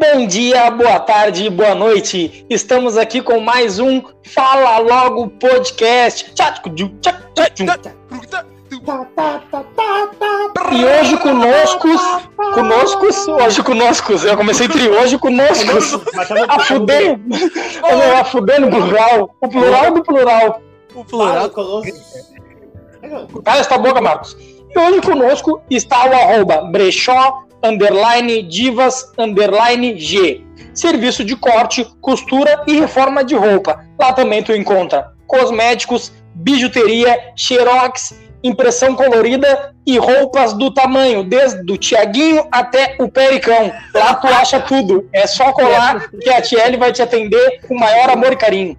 [0.00, 2.46] Bom dia, boa tarde, boa noite.
[2.48, 6.32] Estamos aqui com mais um Fala Logo Podcast.
[10.72, 11.88] E hoje conosco,
[12.54, 13.06] conosco,
[13.44, 15.68] hoje conosco, eu comecei entre hoje conosco,
[16.48, 17.20] a fuder,
[18.18, 20.62] a fuder no plural, o plural do plural.
[20.94, 21.50] O plural.
[23.44, 24.34] Cala essa boca, Marcos.
[24.74, 30.44] E hoje conosco está o arroba brechó, underline, divas, underline, g.
[30.74, 33.84] Serviço de corte, costura e reforma de roupa.
[33.98, 41.76] Lá também tu encontra cosméticos, bijuteria, xerox, impressão colorida e roupas do tamanho, desde o
[41.76, 43.72] Tiaguinho até o Pericão.
[43.94, 45.08] Lá tu acha tudo.
[45.12, 48.76] É só colar que a Tiele vai te atender com maior amor e carinho.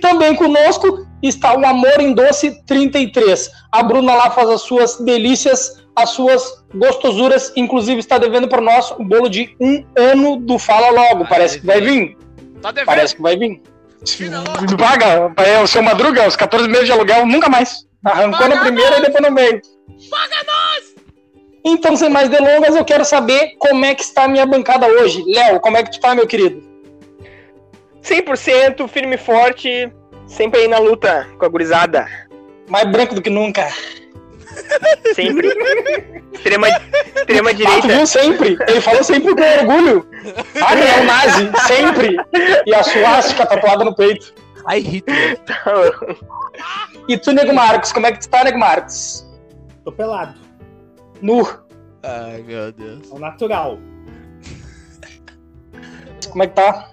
[0.00, 3.50] Também conosco está o Amor em Doce 33.
[3.70, 7.52] A Bruna lá faz as suas delícias, as suas gostosuras.
[7.56, 11.26] Inclusive está devendo para nós o bolo de um ano do Fala Logo.
[11.26, 12.16] Parece que vai vir.
[12.60, 12.86] Tá devendo?
[12.86, 13.62] Parece que vai vir.
[14.78, 17.86] Paga, é o seu Madruga, os 14 meses de aluguel, nunca mais.
[18.04, 19.60] Arrancou na primeira e depois no meio.
[20.10, 20.94] Paga nós!
[21.62, 25.22] Então, sem mais delongas, eu quero saber como é que está a minha bancada hoje.
[25.26, 26.62] Léo, como é que tu tá, meu querido?
[28.02, 29.92] 100% firme e forte,
[30.26, 32.06] sempre aí na luta com a gurizada.
[32.66, 33.68] Mais branco do que nunca.
[35.14, 35.48] Sempre.
[36.32, 37.88] extrema, extrema Ah, direita.
[37.88, 38.58] viu sempre?
[38.68, 40.08] Ele falou sempre com orgulho.
[40.62, 42.16] Ah, é um nazi, sempre.
[42.66, 44.32] E a suástica tatuada no peito.
[44.66, 45.38] Ai, Hitler.
[47.08, 49.26] E tu, Nego Marcos, como é que tu tá, Nego Marcos?
[49.84, 50.34] Tô pelado.
[51.22, 51.46] Nu.
[52.02, 53.10] Ai, meu Deus.
[53.10, 53.78] É o natural.
[56.30, 56.89] Como é que tá?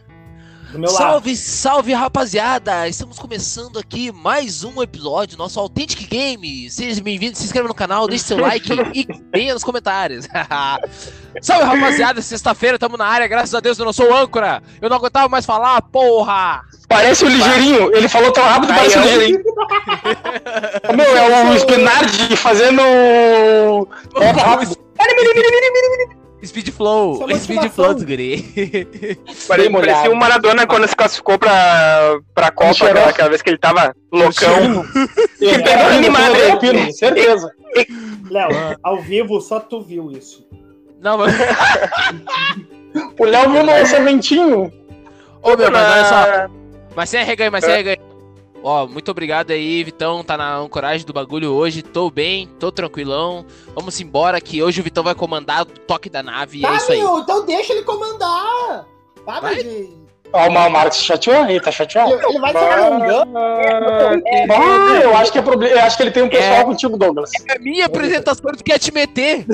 [0.78, 1.02] Do meu lado.
[1.02, 2.88] Salve, salve, rapaziada!
[2.88, 6.70] Estamos começando aqui mais um episódio do nosso Authentic Game.
[6.70, 10.28] Seja bem-vindo, se inscreva no canal, deixe seu like e venha nos comentários.
[11.42, 12.22] salve, rapaziada!
[12.22, 14.62] Sexta-feira, tamo na área, graças a Deus eu não sou âncora.
[14.80, 16.62] Eu não aguentava mais falar, porra!
[16.88, 17.96] Parece o ligeirinho.
[17.96, 19.04] Ele falou tão rápido Aí, parece o ó.
[19.04, 19.44] ligeirinho.
[20.96, 22.82] Meu, é o Spinardi fazendo.
[24.22, 24.78] É rápido.
[26.46, 27.70] Speed Flow, é Speed.
[27.72, 28.44] Flow dos guri.
[29.48, 29.92] Pare- molhado.
[29.92, 33.96] Parecia o Maradona quando se classificou pra, pra Copa, aquela, aquela vez que ele tava
[34.12, 34.86] loucão.
[35.42, 36.56] Ele pegou tá animado, né?
[36.58, 37.52] Pino, certeza.
[38.30, 38.50] Léo,
[38.84, 40.48] ao vivo só tu viu isso.
[41.02, 41.34] Não, mas...
[43.20, 44.74] O Léo viu no orçamentinho.
[45.44, 46.54] Ô, meu, mas olha só.
[46.96, 47.97] Mas sem arrega aí, mas sem arrega aí.
[48.70, 50.22] Ó, muito obrigado aí, Vitão.
[50.26, 51.82] Tá na ancoragem do bagulho hoje.
[51.82, 53.46] Tô bem, tô tranquilão.
[53.74, 56.60] Vamos embora que hoje o Vitão vai comandar o toque da nave.
[56.60, 57.00] e é isso aí.
[57.00, 58.86] meu, então deixa ele comandar.
[59.26, 59.56] Para Vai.
[59.56, 59.90] de.
[60.34, 61.46] Ó, o Mal Marcos chateou?
[61.46, 62.12] Ele tá chateado?
[62.14, 63.38] Ele vai se alongando.
[63.38, 65.74] Ah, eu acho que é problema.
[65.76, 66.64] Eu acho que ele tem um pessoal É.
[66.66, 67.32] contigo, Douglas.
[67.50, 69.46] É a minha apresentação, tu quer te meter.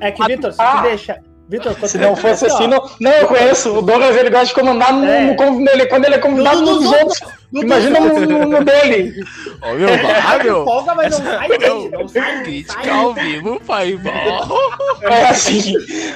[0.00, 0.76] É que, Vitor, se Ah.
[0.76, 1.22] tu deixa.
[1.50, 2.88] Vitor, Se não fosse assim, não.
[3.00, 3.76] Não, eu conheço.
[3.76, 5.34] O Douglas ele gosta de comandar no, É.
[5.34, 7.20] no nele, quando ele é convidado No- nos outros.
[7.52, 9.12] no- Imagina no, no- no dele.
[9.60, 10.64] Ó, meu, ah, meu.
[10.64, 11.88] Folga, mas não sai dele.
[11.90, 12.42] Não sai.
[12.44, 12.90] Crítica sai.
[12.90, 13.98] ao vivo, pai.
[15.02, 15.74] É assim.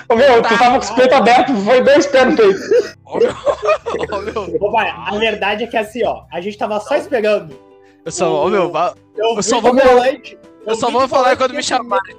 [0.08, 2.60] Ô, meu, tu tava com os peitos abertos, foi dois pés no peito.
[3.04, 3.34] ó, meu.
[4.22, 4.56] Meu.
[4.60, 7.58] Ô, pai, a verdade é que assim, ó, a gente tava só esperando.
[8.04, 8.72] Eu só, ó, meu,
[9.16, 9.74] Eu, Eu só vou-
[10.66, 12.14] eu só vou falar quando me chamarem.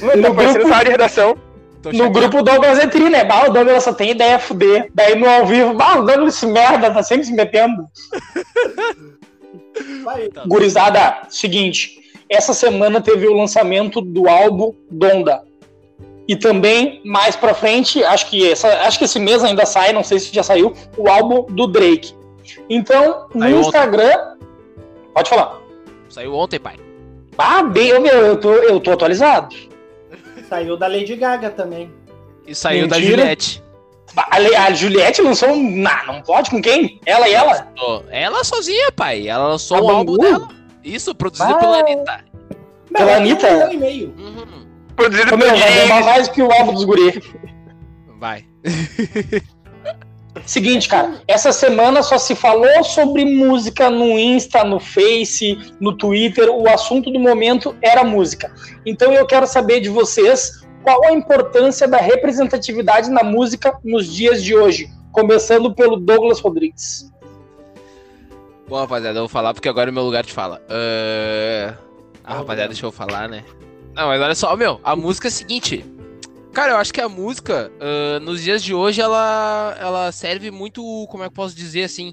[0.00, 1.36] Mano, tá parecendo sala de redação.
[1.82, 3.24] Tô No grupo Douglas é tri, né?
[3.24, 4.88] Bah, o Douglas só tem ideia fuder.
[4.94, 7.86] Daí no ao vivo, bah, o Douglas se merda, tá sempre se metendo.
[10.04, 10.44] Vai, Tá.
[10.46, 11.98] Gurizada, seguinte,
[12.28, 15.42] essa semana teve o lançamento do álbum Donda.
[16.28, 20.04] E também, mais pra frente, acho que, essa, acho que esse mês ainda sai, não
[20.04, 22.14] sei se já saiu, o álbum do Drake.
[22.70, 23.66] Então, no Saiu ontem.
[23.66, 24.36] Instagram.
[25.12, 25.58] Pode falar.
[26.08, 26.76] Saiu ontem, pai.
[27.36, 29.54] Ah, bem, eu, meu, eu, tô, eu tô atualizado.
[30.52, 31.90] Saiu da Lady Gaga também.
[32.46, 33.16] E saiu da Mentira.
[33.22, 33.62] Juliette.
[34.14, 34.36] A,
[34.66, 35.78] a Juliette lançou um.
[35.78, 37.00] Não, não pode com quem?
[37.06, 37.72] Ela e ela?
[38.10, 39.26] Ela sozinha, pai.
[39.26, 40.48] Ela lançou A o álbum dela.
[40.84, 41.58] Isso, produzido Ah.
[41.58, 42.24] pela Anitta.
[42.92, 43.46] Pela Meu, Anitta?
[43.48, 44.14] Um milhão e meio.
[44.18, 44.66] Uhum.
[44.94, 46.04] Produzido vai levar James.
[46.04, 47.22] mais que o álbum dos guri.
[48.20, 48.44] Vai.
[50.46, 56.48] Seguinte, cara, essa semana só se falou sobre música no Insta, no Face, no Twitter.
[56.50, 58.52] O assunto do momento era música.
[58.84, 64.42] Então eu quero saber de vocês qual a importância da representatividade na música nos dias
[64.42, 64.88] de hoje.
[65.12, 67.12] Começando pelo Douglas Rodrigues.
[68.66, 70.62] Bom, rapaziada, eu vou falar porque agora é o meu lugar de fala.
[70.68, 71.74] Ah,
[72.24, 73.44] ah, rapaziada, deixa eu falar, né?
[73.94, 75.84] Não, mas olha só, meu, a música é a seguinte.
[76.52, 80.82] Cara, eu acho que a música, ah, nos dias de hoje, ela, ela serve muito,
[81.10, 82.12] como é que eu posso dizer assim?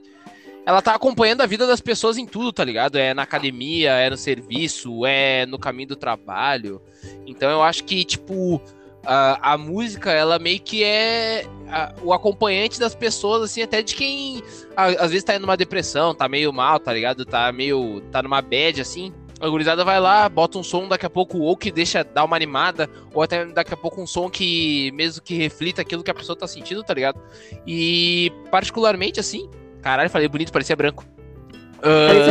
[0.65, 2.97] Ela tá acompanhando a vida das pessoas em tudo, tá ligado?
[2.97, 6.81] É na academia, é no serviço, é no caminho do trabalho.
[7.25, 8.61] Então eu acho que, tipo,
[9.03, 13.95] a, a música, ela meio que é a- o acompanhante das pessoas, assim, até de
[13.95, 14.43] quem
[14.77, 17.25] a- às vezes tá indo numa depressão, tá meio mal, tá ligado?
[17.25, 18.01] Tá meio.
[18.11, 19.11] tá numa bad, assim.
[19.39, 22.35] A gurizada vai lá, bota um som daqui a pouco, ou que deixa dar uma
[22.35, 26.13] animada, ou até daqui a pouco um som que mesmo que reflita aquilo que a
[26.13, 27.21] pessoa tá sentindo, tá ligado?
[27.65, 29.49] E particularmente, assim,
[29.81, 31.05] caralho, falei bonito, parecia branco.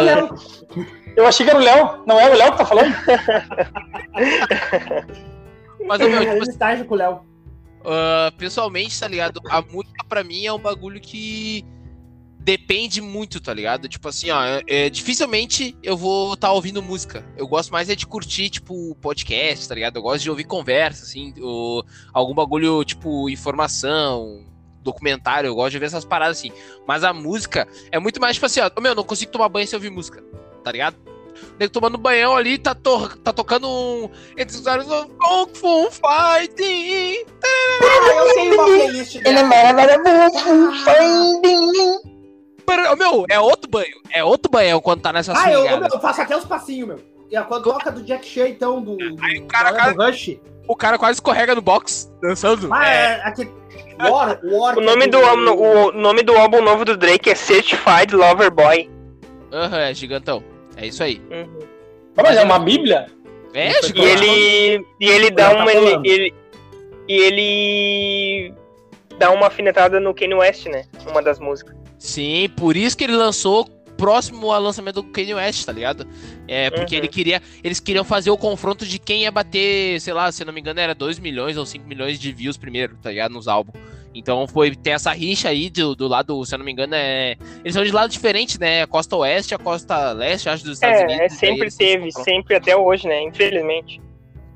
[0.03, 0.35] Léo.
[1.17, 2.05] Eu achei que era o Léo.
[2.07, 2.95] Não é o Léo que tá falando?
[5.87, 7.21] mas, ô, meu, tipo, estágio com o Léo.
[7.85, 9.41] Ah, pessoalmente, tá ligado?
[9.49, 11.65] A música pra mim é um bagulho que
[12.49, 13.87] depende muito, tá ligado?
[13.89, 17.23] Tipo assim, ó, é- é, dificilmente eu vou estar ouvindo música.
[17.37, 19.97] Eu gosto mais é de curtir, tipo, podcast, tá ligado?
[19.97, 24.47] Eu gosto de ouvir conversa, assim, ou algum bagulho, tipo, informação,
[24.83, 26.51] documentário, eu gosto de ver essas paradas assim.
[26.87, 29.69] Mas a música é muito mais, tipo assim, ó, meu, eu não consigo tomar banho
[29.69, 30.25] sem ouvir música,
[30.65, 30.97] tá ligado?
[30.97, 34.09] O nego tomando banhão ali, tá, to tá tocando um.
[34.39, 37.27] Entre os olhos, um Kung Fu Fighting!
[37.45, 39.39] Ah, eu tenho uma playlist dela.
[42.97, 43.97] Meu, é outro banho.
[44.13, 47.01] É outro banho quando tá nessa Ah, eu, meu, eu faço até os passinhos, meu.
[47.31, 49.95] E a quando toca do Jack Chan, então, do, do, Aí o cara- da hora
[49.95, 50.39] do Rush.
[50.67, 52.69] O cara quase escorrega no box, dançando.
[52.73, 52.97] Ah, é.
[53.05, 53.51] é, aquele...
[54.01, 58.15] War, War, O nome do, álbum, o nome do álbum novo do Drake é Certified
[58.15, 58.89] Lover Boy.
[59.53, 60.43] Aham, é gigantão.
[60.77, 61.21] É isso aí.
[61.33, 63.07] Ah, Mas é uma bíblia?
[63.55, 64.05] É, E gigantão.
[64.05, 64.87] ele.
[65.01, 65.73] E ele dá tá uma.
[65.73, 66.35] Ele, ele-
[67.09, 68.55] e ele.
[69.19, 70.85] dá uma afinetada no Kanye West, né?
[71.11, 71.75] Uma das músicas.
[71.99, 73.65] Sim, por isso que ele lançou
[73.97, 76.07] próximo ao lançamento do Kanye West, tá ligado?
[76.47, 77.01] É, porque Uhum.
[77.01, 80.47] ele queria, eles queriam fazer o confronto de quem ia bater, sei lá, se eu
[80.47, 83.33] não me engano, era 2 milhões ou 5 milhões de views primeiro, tá ligado?
[83.33, 83.75] Nos álbuns.
[84.15, 87.37] Então foi ter essa rixa aí do, do lado, se eu não me engano, é.
[87.65, 88.83] Eles são de lado diferente, né?
[88.83, 91.21] A costa oeste e a costa leste, acho, dos Estados É, Unidos.
[91.25, 93.23] é, sempre teve, sempre até hoje, né?
[93.25, 94.01] Infelizmente.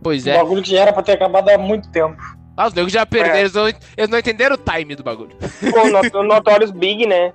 [0.02, 0.36] Pois Um é.
[0.36, 2.16] bagulho que já era pra ter acabado há muito tempo.
[2.56, 3.40] Ah, os negros já perderam, É.
[3.40, 5.34] eles, não, eles não entenderam o time do bagulho.
[5.72, 7.32] Pô, o Not- o Notorious Big, né?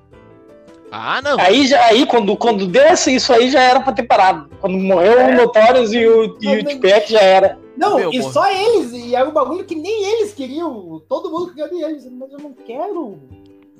[0.91, 1.39] Ah, não.
[1.39, 4.49] Aí, já, aí quando, quando deu essa- isso aí, já era pra ter parado.
[4.61, 7.59] Quando morreu o Notorious e o, e o já era.
[7.75, 11.01] Não, Meu, e só eles, e era um bagulho que nem eles queriam.
[11.09, 13.19] Todo mundo queria eles, mas eu não quero.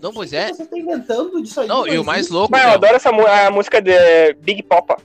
[0.02, 0.54] Não, pois é.
[0.54, 1.68] Você tá inventando disso aí.
[1.68, 2.52] Não, e o mais louco.
[2.52, 4.98] Mas eu adoro essa a música de Big Popa.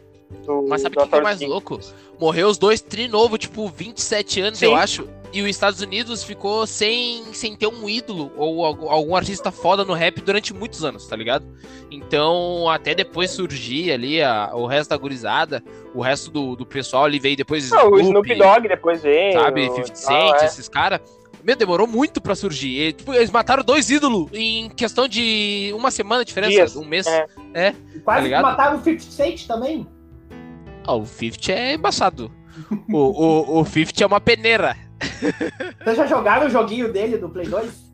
[0.45, 1.51] Do Mas sabe o que que é mais Big.
[1.51, 1.79] louco?
[2.21, 4.67] Morreu os dois tri novo, tipo, 27 anos, Sim.
[4.67, 5.09] eu acho.
[5.33, 9.83] E os Estados Unidos ficou sem, sem ter um ídolo ou algu- algum artista foda
[9.83, 11.47] no rap durante muitos anos, tá ligado?
[11.91, 15.63] Então, até depois surgir ali a- o resto da gurizada,
[15.95, 17.73] o resto do, do pessoal ali veio depois.
[17.73, 19.33] Ah, o Snoop Dogg depois veio.
[19.33, 19.63] sabe?
[19.63, 20.45] e 50 tal, Cent, é.
[20.45, 21.01] esses caras.
[21.43, 22.79] Meu, demorou muito pra surgir.
[22.89, 26.85] E, tipo, eles mataram dois ídolos em questão de uma semana de diferença, Dias, um
[26.85, 27.07] mês.
[27.07, 27.75] é.
[27.95, 28.43] E Quase que ligado?
[28.43, 29.87] mataram o 50 Cent também.
[30.87, 32.31] Ah, o 50 é embaçado.
[32.89, 32.97] o,
[33.57, 34.77] o, o 50 é uma peneira.
[35.85, 37.93] Vocês já jogaram o joguinho dele do Play 2?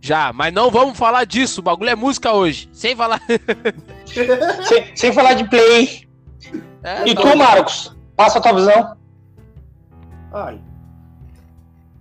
[0.00, 1.60] Já, mas não vamos falar disso.
[1.60, 2.68] O bagulho é música hoje.
[2.72, 3.20] Sem falar.
[4.68, 6.06] Sem, sem falar de play.
[6.82, 7.36] É, E tá tu, bom.
[7.36, 7.96] Marcos?
[8.16, 8.96] Passa a tua visão.
[10.32, 10.60] Ai.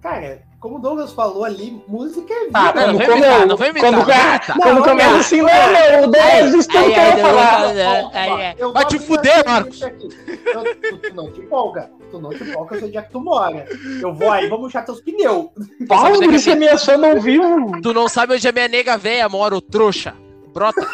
[0.02, 2.52] Cara, como o Douglas falou ali, música é vida.
[2.60, 3.94] Ah, Não, não quando vem come- imitar, não vem imitar.
[3.94, 4.62] quando- não.
[4.62, 8.72] Quando Não, começa assim, não, meu, o Douglas, isso que eu quero falar.
[8.74, 9.82] Vai te fuder, Marcos.
[9.82, 11.90] Eu- não te empolga.
[12.13, 13.65] Tu não te sei onde é que tu mora.
[14.00, 15.47] Eu vou aí, vou murchar teus pneus.
[15.88, 17.71] Fala, Sabe por é isso minha fã não viu.
[17.81, 20.14] Tu não sabe onde a minha nega véia mora, ô trouxa.
[20.54, 20.85] Brota.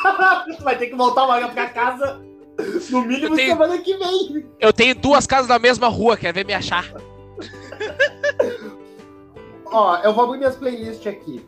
[0.58, 2.22] tu vai ter que voltar uma hora pra casa
[2.90, 4.46] no mínimo tenho- semana que vem.
[4.62, 6.86] Eu tenho duas casas na mesma rua, quer ver me achar?
[9.66, 11.46] Ó, eu vou abrir minhas playlists aqui.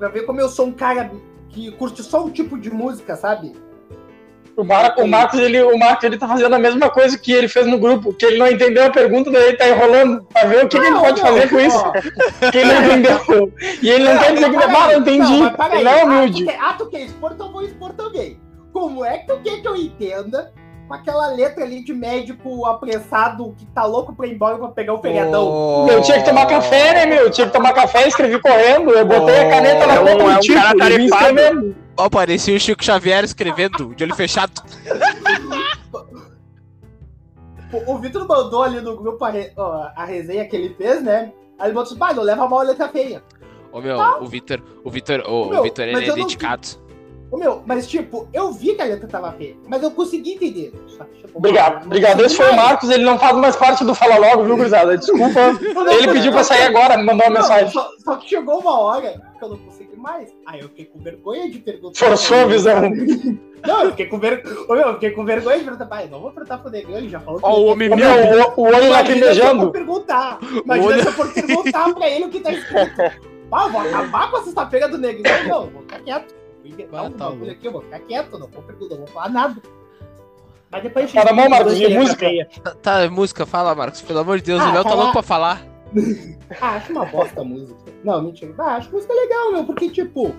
[0.00, 1.12] Pra ver como eu sou um cara
[1.48, 3.52] que curte só um tipo de música, sabe?
[4.62, 7.48] O, Mar- o Marcos, ele, o Marcos, ele tá fazendo a mesma coisa que ele
[7.48, 10.64] fez no grupo, que ele não entendeu a pergunta, daí ele tá enrolando pra ver
[10.64, 11.76] o que, que ele Não, pode não, fazer com isso.
[11.78, 13.52] ó, Que ele não entendeu.
[13.82, 15.38] E ele não, quer dizer que ele ah, não entendi.
[15.40, 15.74] mas peraí.
[15.80, 16.48] ele não é humilde.
[16.60, 18.38] Ah, tu quer expor, eu vou expor também.
[18.72, 20.52] Como é que tu quer que eu entenda
[20.88, 24.94] com aquela letra ali de médico apressado que tá louco pra ir embora pra pegar
[24.94, 25.86] o feriadão?
[25.90, 27.24] Eu tinha que tomar café, né, meu?
[27.24, 28.90] Eu tinha que tomar café, escrevi correndo.
[28.90, 31.76] Eu botei a caneta na É um- boca é um do tipo cara tarefado.
[31.96, 34.62] Ó, parecia o Chico Xavier escrevendo, de olho fechado.
[37.86, 41.32] O, Vitor mandou ali no grupo a, re- ó, a resenha que ele fez, né?
[41.58, 43.22] Aí ele botou assim, pai, não leva mal a letra feia.
[43.72, 46.68] Ô meu, o Vitor, o Vitor, o, Meu, o Vitor, ele é dedicado.
[47.30, 50.74] Ô, meu, mas tipo, eu vi que a letra tava feia, mas eu consegui entender.
[51.00, 52.22] Hora, Obrigado, obrigado.
[52.22, 52.56] Esse foi o.
[52.56, 54.98] Marcos, ele não faz mais parte do Fala Logo, viu, gurizada?
[54.98, 55.40] Desculpa.
[55.90, 57.70] Ele pediu pra sair agora, me mandou uma Não, mensagem.
[57.70, 60.30] Só, só que chegou uma hora que eu não consegui mais.
[60.46, 61.98] Aí eu fiquei com vergonha de perguntar.
[61.98, 62.80] Forçou a visão.
[63.64, 64.82] Não, eu fiquei com vergonha.
[64.82, 65.86] Eu fiquei com vergonha de perguntar.
[65.86, 67.46] Pai, não vou perguntar pro negão, ele já falou que.
[67.46, 68.08] Ó, o ele homem Meu,
[68.56, 69.70] o, o olho se eu lacrimejando.
[69.70, 70.38] perguntar.
[70.64, 73.00] Imagina Olha- se eu for perguntar pra ele o que tá escrito.
[73.54, 75.44] Ah, vou acabar com a sexta-feira do negrão.
[75.46, 76.34] Não, vou ficar quieto.
[76.62, 77.52] Vou inventar Ah, tá bagulho louco.
[77.52, 79.62] aqui, eu vou ficar quieto, não vou perguntar, não vou falar nada.
[80.70, 82.24] Mas depois a gente Tá na mão, Marcos, de que música?
[82.24, 84.00] ele Tá, tá, música, fala, Marcos.
[84.00, 85.62] Pelo amor de Deus, Ah, o Léo tá louco pra falar.
[86.60, 87.78] Ah, acho uma bosta a música.
[88.04, 88.52] Não, mentira.
[88.58, 90.34] Ah, acho música legal, meu, porque, tipo,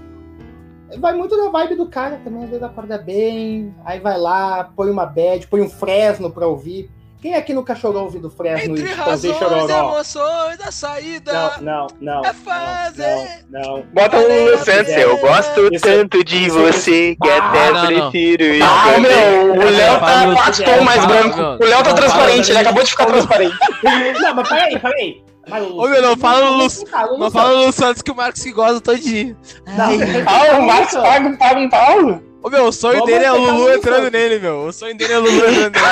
[1.00, 2.44] vai muito na vibe do cara também.
[2.44, 6.90] Às vezes acorda bem, aí vai lá, põe uma bad, põe um Fresno pra ouvir.
[7.22, 9.94] Quem aqui nunca chorou ouvindo Fresno Entre e razões Chitãozinho e Chororó?
[9.94, 11.32] emoções da saída.
[11.62, 12.26] Não, não, não.
[12.26, 13.46] É fazer.
[13.50, 13.84] Não, não.
[13.94, 17.82] Bota um Lu Santos, eu gosto Isso- tanto de isso- você que Ah, até não,
[17.82, 18.12] não.
[18.12, 21.64] prefiro ir Ah, meu, o Léo tá quatro tons mais branco.
[21.64, 23.56] O Léo tá Não, transparente, ele acabou de ficar transparente.
[24.22, 25.24] Não, mas peraí, peraí.
[25.48, 28.52] Mas o Ô, meu, não fala o Não fala no Santos que o Marcos que
[28.52, 29.38] gosta todinho.
[29.68, 29.86] Não,
[30.26, 32.22] Ah, o Marcos paga, um- paga um pau.
[32.44, 34.66] Ô, meu, o sonho Vamos dele é o Lulu entrando nele, meu.
[34.66, 35.84] O sonho dele é o Lulu entrando nele.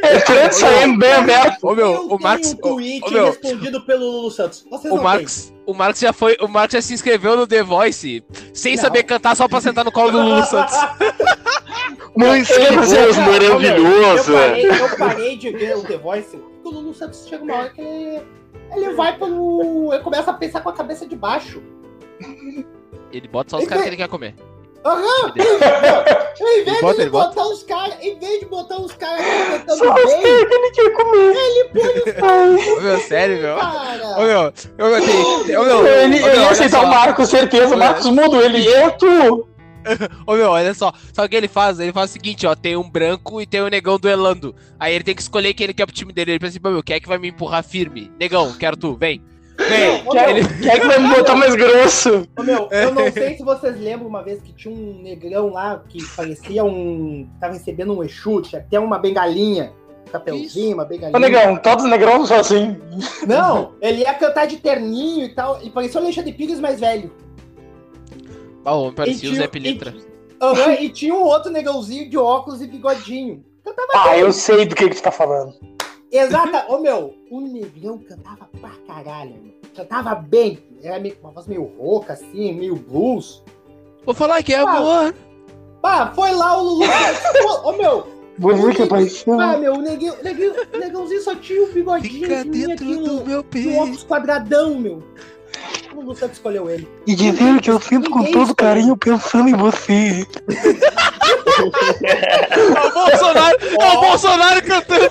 [0.20, 1.58] Entrando, saindo bem aberto.
[1.64, 2.54] Ô, meu, Eu o Marcos.
[2.62, 2.76] um ô,
[3.10, 4.64] meu, respondido pelo Lulu Santos.
[4.70, 8.22] Vocês o Marcos, o Marcos já foi, o Marcos já se inscreveu no The Voice
[8.54, 8.82] sem Não.
[8.82, 10.76] saber cantar só pra sentar no colo do Lulu Santos.
[12.14, 14.32] Que Ele- voz Eu maravilhosa!
[14.32, 17.70] parei, eu parei de ver o The Voice, porque o Lulu Santos chega uma hora
[17.70, 18.22] que ele,
[18.74, 19.92] ele vai pelo.
[19.92, 21.62] Ele começa a pensar com a cabeça de baixo.
[23.12, 24.34] Ele bota só os caras que ele quer comer.
[24.84, 25.34] Aham!
[25.36, 27.28] Ele- Em vez Ele bota, de ele bota.
[27.34, 30.54] botar os caras, em vez de botar os caras cantando Só os bem, caras que
[30.54, 31.34] ele quer comer.
[32.78, 33.56] Ô, meu, sério, meu.
[33.56, 34.06] cara.
[34.18, 34.40] Ô, meu,
[34.86, 37.74] ô, meu, tem, tem- ô, meu, Ele, ele ia aceitar o Marcos, certeza.
[37.74, 38.66] O Marcos muda ele.
[38.66, 39.48] Eu, tu.
[40.26, 40.92] Ô meu, olha só.
[41.12, 41.80] Sabe o que ele faz?
[41.80, 42.54] Ele faz o seguinte, ó.
[42.54, 44.54] Tem um branco e tem um negão duelando.
[44.78, 46.32] Aí ele tem que escolher quem ele quer pro time dele.
[46.32, 48.10] Ele pensa assim, "Pô, meu, quem é que vai me empurrar firme?
[48.18, 49.22] Negão, quero tu, vem.
[49.58, 50.02] Vem.
[50.06, 52.26] Ô, é, Ele- é que vai me botar mais grosso?
[52.38, 55.82] Ô, meu, eu não sei se vocês lembram uma vez que tinha um negrão lá
[55.88, 57.28] que parecia um.
[57.38, 59.72] tava recebendo um Exu, tinha até uma bengalinha.
[60.10, 61.16] Chapeuzinho, uma bengalinha.
[61.16, 62.76] Ô, negão, todos os negrão são assim.
[63.28, 65.60] Não, ele ia cantar de terninho e tal.
[65.62, 67.12] E parecia o Alexandre Pires mais velho.
[68.64, 69.94] Ah, o homem parecia E o tinha- Zé Pilintra.
[69.96, 73.44] e- Aham, e tinha um outro negãozinho de óculos e bigodinho.
[73.64, 74.20] Cantava Ah, bem.
[74.20, 75.54] eu sei do que, que tu tá falando.
[76.10, 76.64] Exata.
[76.72, 79.30] Ô meu, o negrão cantava pra caralho.
[79.42, 79.52] meu.
[79.76, 80.58] Cantava bem.
[80.82, 83.42] Era meio, uma voz meio rouca, assim, meio blues.
[84.04, 85.14] Vou falar que é Ah, amor.
[85.82, 86.84] Pá, foi lá o Lulu.
[87.64, 88.06] Ô, Ô meu,
[88.38, 89.38] Música paixão.
[89.38, 92.22] ah, meu, o neguinho, o neguinho, negãozinho só tinha o bigodinho.
[92.22, 93.76] Fica assim, dentro aqui, do um, meu um peito.
[93.76, 95.02] óculos quadradão, meu.
[95.92, 96.88] O Lulu Santos escolheu ele.
[97.06, 100.24] E dizer que eu sinto com todo carinho pensando em você.
[102.02, 105.10] É o Bolsonaro, é o Bolsonaro cantando.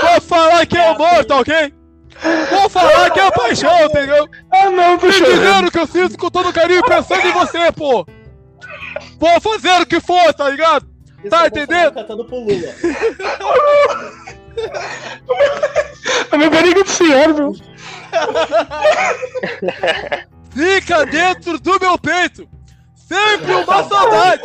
[0.00, 1.72] Vou falar que é amor, tá ok?
[2.50, 4.28] Vou falar que é paixão, entendeu?
[4.52, 5.06] Ah, não, tô.
[5.08, 8.04] Entendendo que eu sinto com todo carinho pensando em você, pô.
[9.18, 10.86] Vou fazer o que for, tá ligado?
[11.20, 11.94] Isso Tá é o Bolsonaro entendendo?
[11.94, 12.74] Cantando pro Lula.
[16.30, 17.54] A minha barriga do senhor, meu.
[20.50, 22.48] Fica dentro do meu peito.
[22.94, 24.42] Sempre uma saudade.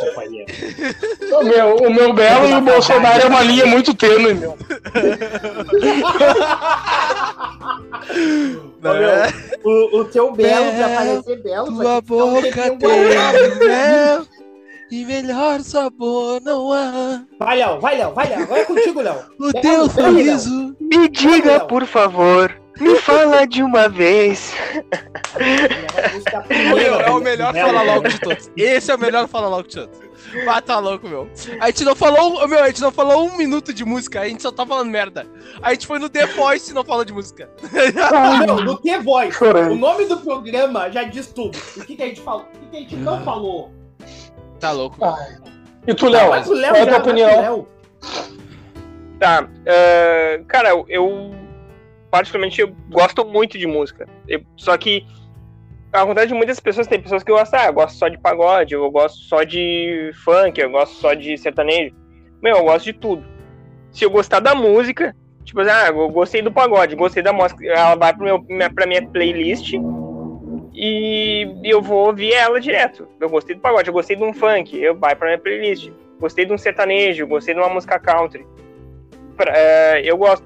[1.32, 4.56] O meu, o meu Belo e o Bolsonaro é uma linha muito tênue, meu.
[8.84, 9.10] Ô, meu,
[9.64, 13.56] o, o teu belo, pra Belo, parecer belo, vai Tua um boca tem guardado.
[13.64, 14.26] mel
[14.90, 17.22] e melhor sabor não há.
[17.38, 18.42] Vai, Léo, vai, Léo, vai, Léo.
[18.42, 19.16] Agora é contigo, Léo.
[19.40, 20.61] O Belo, teu sorriso.
[20.92, 24.52] Me diga, por favor, me fala de uma vez.
[26.50, 28.50] Meu, é o melhor Belo, fala logo de todos.
[28.54, 29.98] Esse é o melhor fala logo de todos.
[30.46, 31.30] Ah, tá louco, meu.
[31.60, 34.42] A gente não falou, meu, a gente não falou um minuto de música, a gente
[34.42, 35.26] só tá falando merda.
[35.62, 37.48] A gente foi no The Voice e não falou de música.
[37.72, 39.30] Meu, no The Voice.
[39.30, 39.74] O Chorando.
[39.74, 41.56] nome do programa já diz tudo.
[41.74, 42.42] O que, que a gente falou?
[42.42, 43.72] O que, que a gente não falou?
[44.60, 45.02] Tá louco.
[45.02, 45.38] Ai.
[45.86, 46.28] E tu, Léo?
[46.28, 47.40] Mas o Léo Qual é a tua pro opinião?
[47.40, 47.68] Léo.
[49.22, 51.30] Tá, ah, cara, eu-
[52.10, 54.08] particularmente eu gosto muito de música.
[54.26, 55.06] Eu- só que
[55.92, 58.74] ao contrário de muitas pessoas, tem pessoas que gostam, ah, eu gosto só de pagode,
[58.74, 61.94] eu gosto só de funk, eu gosto só de sertanejo.
[62.42, 63.24] Meu, eu gosto de tudo.
[63.92, 65.14] Se eu gostar da música,
[65.44, 68.70] tipo assim, ah, eu gostei do pagode, gostei da música, ela vai pro meu, minha,
[68.70, 69.74] pra minha playlist
[70.74, 73.06] e eu vou ouvir ela direto.
[73.20, 75.92] Eu gostei do pagode, eu gostei de um funk, eu vai pra minha playlist.
[76.18, 78.44] Gostei de um sertanejo, gostei de uma música country.
[79.42, 80.44] Pra- é, eu gosto.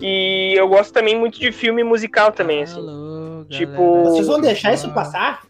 [0.00, 2.78] E eu gosto também muito de filme musical também, assim.
[2.78, 5.40] Alô, Tipo- Vocês vão deixar isso passar?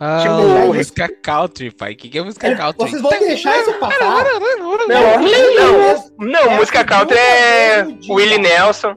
[0.00, 1.92] Ah, Tipo- música country, pai.
[1.92, 2.88] O que, que é música country?
[2.90, 4.00] Vocês vão deixar isso passar?
[4.00, 7.86] Não, Não, não, É a música country é.
[8.10, 8.96] Willie Nelson.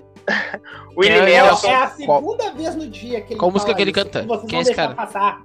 [0.97, 1.67] Willie É, Nelson.
[1.67, 4.23] É a Qual- segunda vez no dia que ele qual música que ele isso, canta?
[4.23, 4.95] Vocês Quem é esse deixar cara?
[4.95, 5.41] passar.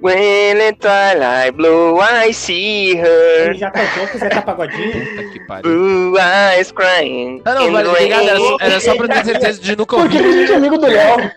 [0.00, 3.50] When in twilight blue I see her.
[3.50, 4.92] Ele já cantou com o Zeca Pagodinho.
[4.92, 5.62] Puta que pariu.
[5.62, 7.42] Blue eyes crying.
[7.44, 8.28] Ah, não, vale, the obrigado.
[8.28, 8.56] Era, rain.
[8.60, 10.28] era só pra ter certeza de nunca Porque ouvir.
[10.28, 11.30] a gente é amigo do Léo.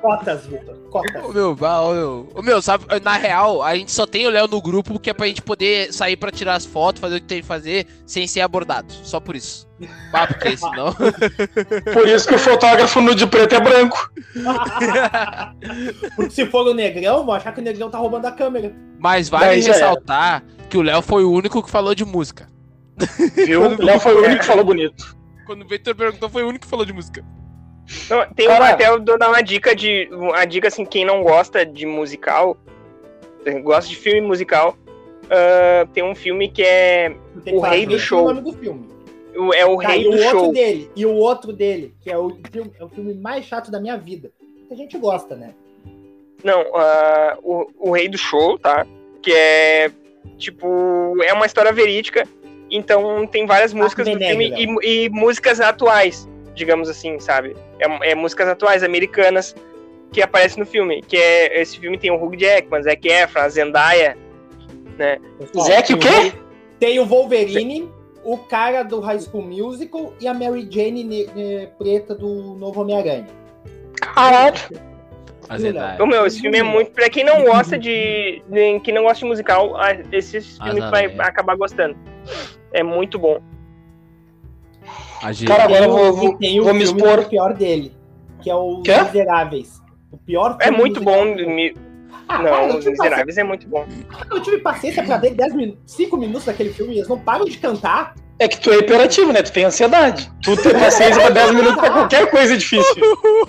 [0.00, 0.76] Cotas, Vitor.
[0.90, 1.24] Cotas.
[1.24, 2.28] Ô meu, ô meu.
[2.34, 5.14] Ô meu, sabe, na real, a gente só tem o Léo no grupo que é
[5.14, 8.26] pra gente poder sair pra tirar as fotos, fazer o que tem que fazer, sem
[8.26, 8.92] ser abordado.
[9.04, 9.68] Só por isso.
[10.12, 10.94] Ah, porque senão.
[11.92, 14.10] Por isso que o fotógrafo no de preto é branco.
[16.16, 18.72] Porque se for o Negrão, vão achar que o Negrão tá roubando a câmera.
[18.98, 22.48] Mas vale Daí ressaltar que o Léo foi o único que falou de música.
[23.34, 23.62] Viu?
[23.62, 25.16] O Léo foi o único que falou bonito.
[25.46, 27.24] Quando o Victor perguntou, foi o único que falou de música.
[28.08, 28.64] Não, tem Cara.
[28.64, 30.08] uma, até eu dou dar uma dica de.
[30.12, 32.56] Uma dica assim, quem não gosta de musical,
[33.62, 34.76] gosta de filme musical.
[35.28, 37.08] ah, tem um filme que é
[37.44, 38.24] Tem que O rei do show.
[38.24, 38.86] o nome do filme.
[39.54, 40.52] É o Tá, Rei e do o outro Show.
[40.52, 43.80] dele, e o outro dele, que é o filme, é o filme mais chato da
[43.80, 44.30] minha vida.
[44.70, 45.54] A gente gosta, né?
[46.42, 48.86] Não, ah, o, o Rei do Show, tá?
[49.22, 49.90] Que é
[50.38, 51.14] tipo.
[51.22, 52.26] É uma história verídica.
[52.70, 57.54] Então tem várias músicas do filme e, e músicas atuais, digamos assim, sabe?
[57.78, 59.54] É, é músicas atuais, americanas,
[60.10, 61.02] que aparecem no filme.
[61.02, 61.60] Que é.
[61.60, 64.16] Esse filme tem o Hugh Jackman, Zac Efron, a Zendaya.
[65.38, 66.32] Pessoal, Zac o quê?
[66.78, 67.88] Tem o Wolverine,
[68.24, 72.80] o cara do High School Musical e a Mary Jane ne- ne- preta do Novo
[72.82, 73.26] Homem-Aranha.
[74.00, 74.56] Caralho.
[75.58, 76.02] Zendaya.
[76.02, 76.92] Ô, meu, esse filme é muito.
[76.92, 78.42] Pra quem não gosta de.
[78.48, 81.20] de quem não gosta de musical, ah, esse filme Azar, vai é.
[81.20, 81.94] acabar gostando.
[82.72, 83.38] É muito bom.
[85.22, 87.24] A G- Cara, agora eu o- vou, vou, tem o vou me expor.
[87.28, 87.92] pior dele,
[88.40, 88.96] que é o Quê?
[89.02, 89.82] Miseráveis.
[90.10, 91.24] O pior É muito musical.
[91.26, 91.34] bom.
[91.34, 91.74] me-
[92.28, 93.86] Ah, Não, cara, Os Miseráveis é muito bom.
[94.30, 97.44] Eu tive paciência pra ver 10 minutos, 5 minutos daquele filme e eles não param
[97.44, 98.14] de cantar.
[98.38, 99.42] É que tu é hiperativo, né?
[99.42, 100.30] Tu tem ansiedade.
[100.42, 102.94] Tu tem paciência pra 10 minutos pra qualquer coisa difícil.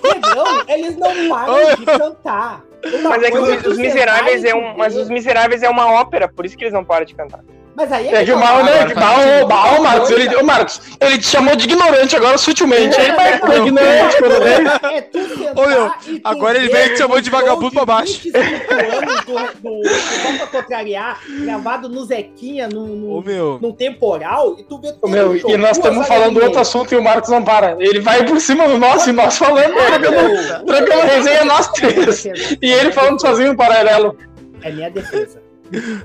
[0.04, 2.64] Negrão, eles não param de cantar.
[2.86, 4.76] Uma Mas é que os, os Miseráveis é um.
[4.78, 7.40] Mas os Miseráveis é uma ópera, por isso que eles não param de cantar.
[7.76, 8.40] Mas aí É que o tá.
[8.40, 8.86] mal, né?
[8.86, 10.12] Que mal, mal, Marcos.
[10.12, 13.00] Ele, ô, Marcos, ele te chamou de ignorante agora sutilmente.
[13.00, 14.98] Ele vai Não, é ignorante quando vem.
[14.98, 17.86] É tu sentar Ô, meu, tu agora ele veio e te chamou de vagabundo pra
[17.86, 18.22] baixo.
[18.24, 23.60] 25 anos do, do, Só pra contrariar, gravado no Zequinha, no, no, Ô meu.
[23.62, 26.60] num temporal, e tu vê Ô, todo Meu, o show, e nós estamos falando outro
[26.60, 27.76] assunto e o Marcos não para.
[27.80, 32.26] Ele vai por cima do nosso e nós falando, trocando, trocando resenha nós três.
[32.62, 34.16] E ele falando sozinho em paralelo.
[34.62, 35.42] É minha defesa.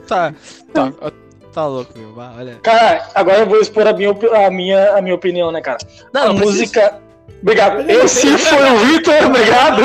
[0.07, 0.33] Tá.
[0.73, 0.93] Tá,
[1.53, 2.15] tá louco, meu.
[2.17, 2.57] Olha.
[2.63, 4.11] Cara, agora eu vou expor a minha,
[4.47, 5.79] a minha, a minha opinião, né, cara?
[6.13, 6.99] Não, a não música.
[7.43, 7.89] Obrigado.
[7.89, 9.83] Esse foi o Vitor, obrigado.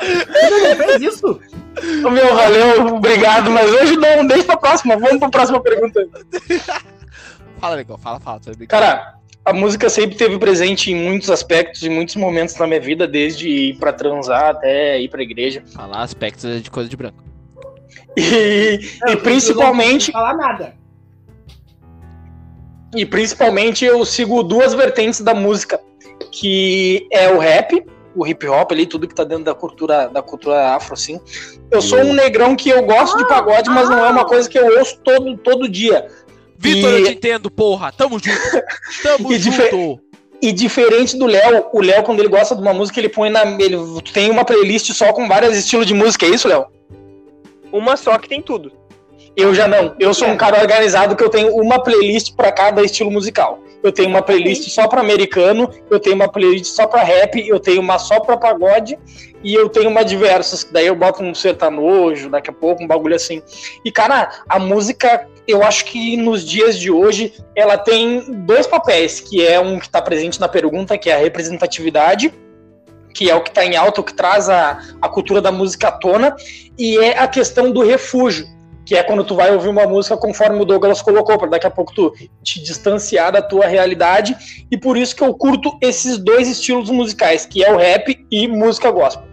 [0.00, 1.40] Não fez isso?
[2.04, 3.50] Ô, Meu, valeu, obrigado.
[3.50, 4.96] Mas hoje não, deixa pra próxima.
[4.96, 6.06] Vamos pra próxima pergunta.
[7.60, 7.98] Fala, legal.
[7.98, 8.40] Fala, fala.
[8.68, 13.06] Cara, a música sempre teve presente em muitos aspectos, em muitos momentos na minha vida,
[13.06, 15.62] desde ir pra transar até ir pra igreja.
[15.74, 17.22] Falar aspectos de coisa de branco.
[18.18, 20.74] E, Não, e principalmente, Não vou falar nada.
[22.94, 25.80] e principalmente eu sigo duas vertentes da música,
[26.32, 27.84] que é o rap,
[28.16, 31.20] o hip hop ali, tudo que tá dentro da cultura da cultura afro assim.
[31.70, 34.58] Eu sou um negrão que eu gosto de pagode, mas não é uma coisa que
[34.58, 36.06] eu ouço todo todo dia.
[36.58, 37.92] Vitor, E- eu te entendo, porra.
[37.92, 38.40] Tamo junto.
[39.02, 40.00] Tamo E dife- junto.
[40.40, 43.42] E diferente do Léo, o Léo quando ele gosta de uma música, ele põe na
[43.60, 43.76] ele
[44.12, 46.66] tem uma playlist só com vários estilos de música, é isso, Léo?
[47.72, 48.72] Uma só que tem tudo.
[49.36, 49.94] Eu já não.
[50.00, 53.60] Eu sou um cara organizado que eu tenho uma playlist para cada estilo musical.
[53.82, 57.60] Eu tenho uma playlist só para americano, eu tenho uma playlist só para rap, eu
[57.60, 58.98] tenho uma só para pagode
[59.44, 60.64] e eu tenho uma diversas.
[60.64, 63.40] Daí eu boto um sertanojo, daqui a pouco um bagulho assim.
[63.84, 69.20] E cara, a música, eu acho que nos dias de hoje ela tem dois papéis,
[69.20, 72.34] que é um que está presente na pergunta, que é a representatividade,
[73.14, 75.88] que é o que está em alta, o que traz a, a cultura da música
[75.88, 76.36] à tona,
[76.78, 78.46] e é a questão do refúgio
[78.88, 81.70] que é quando tu vai ouvir uma música conforme o Douglas colocou, para daqui a
[81.70, 84.34] pouco tu te distanciar da tua realidade,
[84.70, 88.48] e por isso que eu curto esses dois estilos musicais, que é o rap e
[88.48, 89.28] música gospel.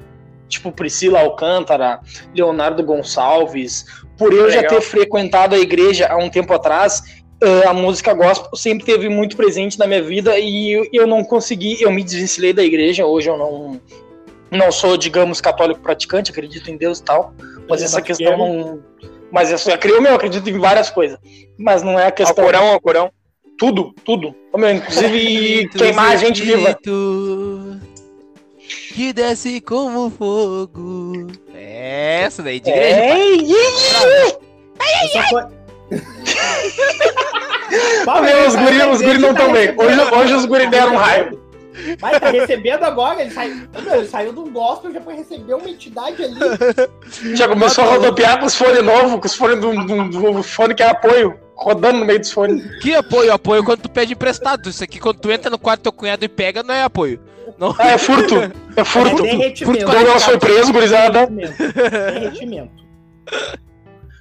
[0.49, 2.01] Tipo Priscila Alcântara,
[2.35, 3.85] Leonardo Gonçalves,
[4.17, 4.75] por eu já Legal.
[4.75, 7.23] ter frequentado a igreja há um tempo atrás,
[7.67, 11.81] a música gospel sempre teve muito presente na minha vida e eu- eu não consegui,
[11.81, 13.79] eu me desvencilhei da igreja, hoje eu não
[14.51, 17.33] não sou, digamos, católico praticante, acredito em Deus e tal,
[17.67, 18.79] mas Ele é essa questão não
[19.31, 19.57] mas eu,
[19.89, 21.17] eu meu, eu acredito em várias coisas.
[21.57, 22.45] Mas não é a questão.
[22.45, 23.11] corão, ao corão.
[23.57, 24.33] Tudo, tudo.
[24.55, 26.77] Meu, inclusive queimar a gente viva.
[28.93, 31.27] Que desce como fogo.
[31.53, 32.95] É essa daí de igreja.
[32.95, 35.49] É, e- Eu só
[38.21, 39.73] meu, os guri, os guri não estão bem.
[39.77, 41.45] Hoje, hoje os guri deram raio.
[42.01, 43.49] Mas tá recebendo agora, ele, sai...
[43.83, 46.39] Meu, ele saiu de um gospel já foi receber uma entidade ali.
[47.35, 50.73] Já começou a rodopiar com os fones novos, com os fones do, do, do fone
[50.73, 52.63] que é apoio, rodando no meio dos fones.
[52.81, 53.33] Que apoio?
[53.33, 54.69] Apoio quando tu pede emprestado.
[54.69, 57.19] Isso aqui, quando tu entra no quarto do teu cunhado e pega, não é apoio.
[57.57, 57.75] Não.
[57.77, 58.35] Ah, é furto.
[58.75, 59.25] É furto.
[59.25, 59.85] É derretimento.
[59.85, 61.27] Quando nós foi preso, gurizada.
[61.27, 61.73] Derretimento.
[62.13, 62.85] Derretimento.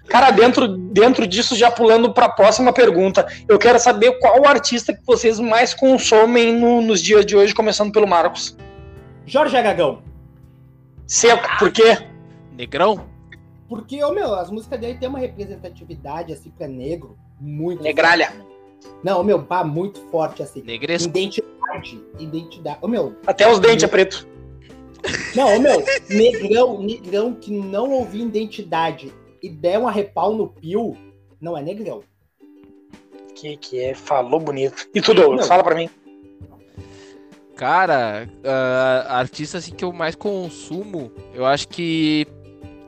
[0.09, 4.47] Cara, dentro, dentro disso, já pulando para a próxima pergunta, eu quero saber qual o
[4.47, 8.57] artista que vocês mais consomem no- nos dias de hoje, começando pelo Marcos.
[9.27, 10.03] Jorge Agagão.
[11.07, 11.99] Seco, por quê?
[12.57, 13.07] Negrão?
[13.69, 18.27] Porque, ô meu, as músicas dele tem uma representatividade, assim, pra negro, muito Negralha.
[18.31, 18.55] forte.
[19.03, 20.63] Não, ô meu, pá, muito forte, assim.
[20.63, 21.09] Negresco?
[21.09, 22.79] Identidade, identidade.
[22.83, 24.29] Ô meu, Até os dentes é preto.
[25.35, 29.13] não, ô meu, negrão, negrão que não ouvir identidade
[29.45, 30.97] e der um arrepal no pio,
[31.39, 32.03] não é negrão.
[33.35, 34.89] Que, que é, falou bonito.
[34.95, 35.49] E tu, Douglas, Não.
[35.49, 35.91] fala pra mim.
[37.55, 42.27] Cara, ah, artista assim que eu mais consumo, eu acho que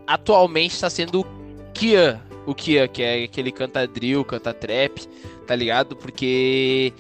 [0.07, 1.27] atualmente tá sendo o
[1.75, 2.23] Kia.
[2.47, 5.07] O Kia, que é aquele canta drill, canta trap,
[5.47, 5.95] tá ligado?
[5.95, 6.90] Porque,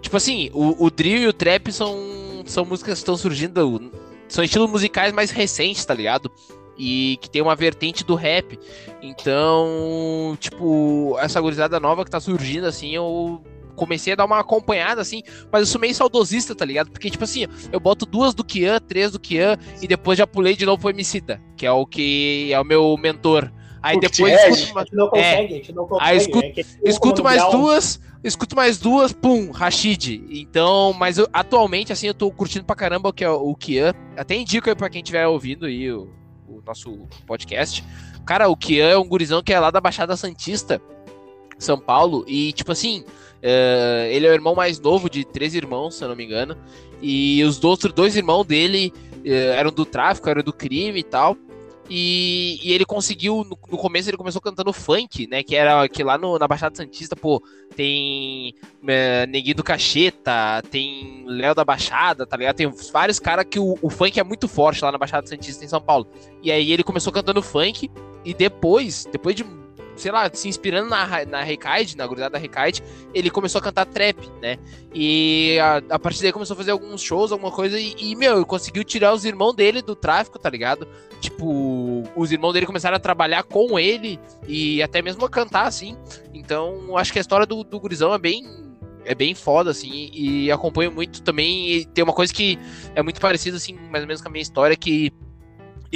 [0.00, 3.92] tipo assim, o, o drill e o trap são, são músicas que estão surgindo,
[4.28, 6.32] são estilos musicais mais recentes, tá ligado?
[6.76, 8.58] E que tem uma vertente do rap.
[9.00, 13.42] Então, tipo, essa gurizada nova que tá surgindo, assim, eu
[13.76, 16.90] comecei a dar uma acompanhada, assim, mas eu sou meio saudosista, tá ligado?
[16.90, 20.54] Porque, tipo assim, eu boto duas do Kian, três do Kian, e depois já pulei
[20.54, 23.50] de novo pro Emicida, que é o que é o meu mentor.
[23.82, 26.10] Aí O que te depois escuto, gente não consegue, a gente não consegue.
[26.10, 30.24] Aí escuto- é que- escuto mais duas, escuto mais duas, pum, Rashid.
[30.30, 33.54] Então, mas eu- atualmente, assim, eu tô curtindo pra caramba o que é o o
[33.54, 33.92] Kian.
[34.16, 36.08] Até indico aí pra quem estiver ouvindo aí o,
[36.58, 37.84] o nosso podcast.
[38.24, 40.80] Cara, o Kian é um gurizão que é lá da Baixada Santista,
[41.58, 43.04] São Paulo, e tipo assim,
[43.42, 46.56] é, ele é o irmão mais novo de três irmãos, se eu não me engano.
[47.02, 48.92] E os outros dois irmãos dele
[49.24, 51.36] é, eram do tráfico, eram do crime e tal.
[51.88, 55.42] E, e ele conseguiu, no, no começo ele começou cantando funk, né?
[55.42, 57.42] Que era que lá no- na Baixada Santista, pô,
[57.76, 58.54] tem
[58.86, 62.56] é, Neguinho do Cacheta, tem Léo da Baixada, tá ligado?
[62.56, 65.68] Tem vários caras que o, o funk é muito forte lá na Baixada Santista em
[65.68, 66.06] São Paulo.
[66.42, 67.90] E aí ele começou cantando funk
[68.24, 69.44] e depois, depois de,
[69.96, 73.86] sei lá, se inspirando na, na Recaide, na gurizada da Recaide, ele começou a cantar
[73.86, 74.58] trap, né?
[74.94, 78.44] E a, a partir daí começou a fazer alguns shows, alguma coisa, e, e, meu,
[78.44, 80.86] conseguiu tirar os irmãos dele do tráfico, tá ligado?
[81.20, 85.96] Tipo, os irmãos dele começaram a trabalhar com ele e até mesmo a cantar, assim.
[86.32, 88.64] Então, acho que a história do, do gurizão é bem.
[89.06, 91.84] É bem foda, assim, e acompanho muito também.
[91.92, 92.58] Tem uma coisa que
[92.94, 95.12] é muito parecida, assim, mais ou menos com a minha história, que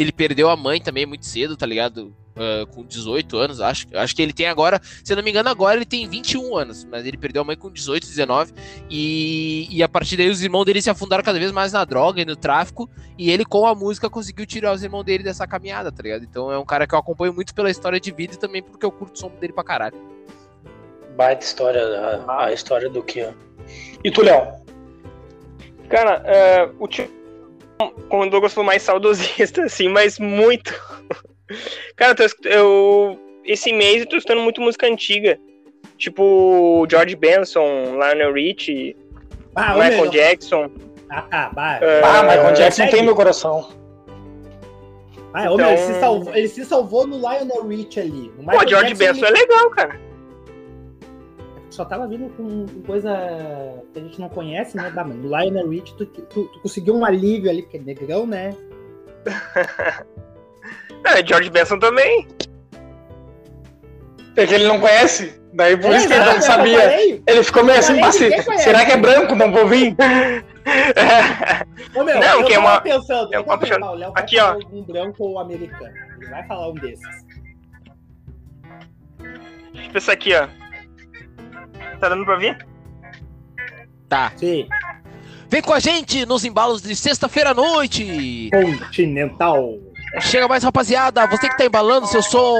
[0.00, 2.14] ele perdeu a mãe também muito cedo, tá ligado?
[2.38, 3.86] Ah, com 18 anos, acho.
[3.92, 6.84] Acho que ele tem agora, se eu não me engano, agora ele tem 21 anos,
[6.84, 8.52] mas ele perdeu a mãe com 18, 19.
[8.88, 12.22] E, e a partir daí os irmãos dele se afundaram cada vez mais na droga
[12.22, 12.88] e no tráfico.
[13.18, 16.22] E ele, com a música, conseguiu tirar os irmãos dele dessa caminhada, tá ligado?
[16.22, 18.86] Então é um cara que eu acompanho muito pela história de vida e também porque
[18.86, 19.96] eu curto o som dele pra caralho.
[21.16, 21.82] Baita história,
[22.28, 23.34] a, a história do Kian.
[24.04, 24.52] E tu, Léo?
[25.88, 27.10] Cara, é, o time,
[28.08, 30.72] como o Douglas falou, mais saudosista, assim, mas muito.
[31.96, 32.14] Cara,
[32.44, 35.38] eu, eu esse mês eu tô escutando muito música antiga.
[35.96, 38.96] Tipo George Benson, Lionel Richie,
[39.54, 40.70] Ah, Michael meu, Jackson.
[41.10, 41.82] Ah, tá, vai.
[41.82, 42.90] É, Ah, Michael Jackson segue.
[42.92, 43.68] tem meu coração.
[45.34, 48.32] Ah, ô, meu, ele, Então- se salvou, ele se salvou no Lionel Rich ali.
[48.36, 50.00] Pô, Michael George Jackson, Benson é legal, cara.
[51.78, 53.08] Só tava vindo com, com coisa
[53.94, 54.90] que a gente não conhece, né?
[54.90, 58.26] Bah, mano, no Lionel Rich, tu, tu, tu conseguiu um alívio ali, porque é negrão,
[58.26, 58.52] né?
[61.04, 62.26] É, George Benson também.
[64.36, 65.40] É que ele não conhece.
[65.54, 67.00] Daí por isso que ele não exato, sabia.
[67.24, 69.34] Ele ficou meio assim, Ninguém "Bah, se- conhece." será que é branco?
[69.36, 69.94] Não vou vir?
[71.94, 74.22] Ô, meu, Não, que é uma- pensando, é eu uma tava pensando, o Léo vai
[74.22, 74.58] Aqui, ó.
[74.72, 75.94] um branco ou americano.
[76.20, 77.24] Ele vai falar um desses.
[79.72, 80.48] tipo isso aqui, ó.
[82.00, 82.66] Tá dando pra ver?
[84.08, 84.32] Tá.
[84.36, 84.66] Sim,
[85.50, 88.50] Vem com a gente nos embalos de sexta-feira à noite!
[88.52, 89.78] continental.
[90.20, 91.26] Chega mais, rapaziada.
[91.26, 92.54] Você que tá embalando seu som.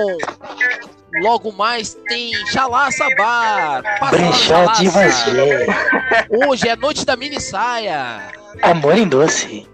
[1.21, 3.83] Logo mais tem Chalaça Bar.
[3.99, 4.89] Passa lá no Brechó de.
[4.89, 5.67] Vagé.
[6.47, 8.31] Hoje é noite da mini saia.
[8.63, 9.69] Amor em doce.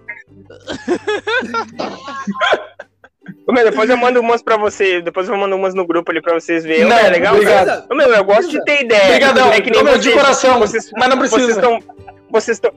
[3.47, 5.03] Meu, depois eu mando umas pra você.
[5.03, 6.85] Depois eu mando umas no grupo ali pra vocês verem.
[6.87, 7.35] Não, é legal?
[7.35, 7.85] obrigado.
[7.91, 9.05] Ô, meu, eu gosto de ter ideia.
[9.09, 9.53] Obrigadão.
[9.53, 11.41] É que nem meu, de vocês- coração, Vocês, mas não precisa.
[11.43, 11.79] vocês estão.
[12.31, 12.73] Vocês estão.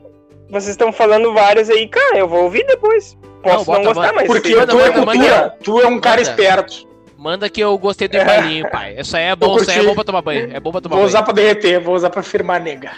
[0.49, 2.17] Vocês estão falando várias aí, cara.
[2.17, 3.17] Eu vou ouvir depois.
[3.41, 4.27] Posso não, bota, gostar, mas.
[4.27, 6.29] Porque Manda, tu é manda, cultura, tu é um cara Manda.
[6.31, 6.87] esperto.
[7.17, 8.95] Manda que eu gostei do embalinho, pai.
[8.99, 10.49] Isso aí é bom, isso aí é bom pra tomar banho.
[10.55, 11.07] É bom pra tomar Vou banho.
[11.07, 12.91] usar pra derreter, vou usar pra firmar nega.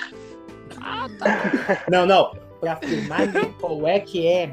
[1.90, 2.32] Não, não.
[2.60, 3.22] pra afirmar
[3.60, 4.50] qual é que é.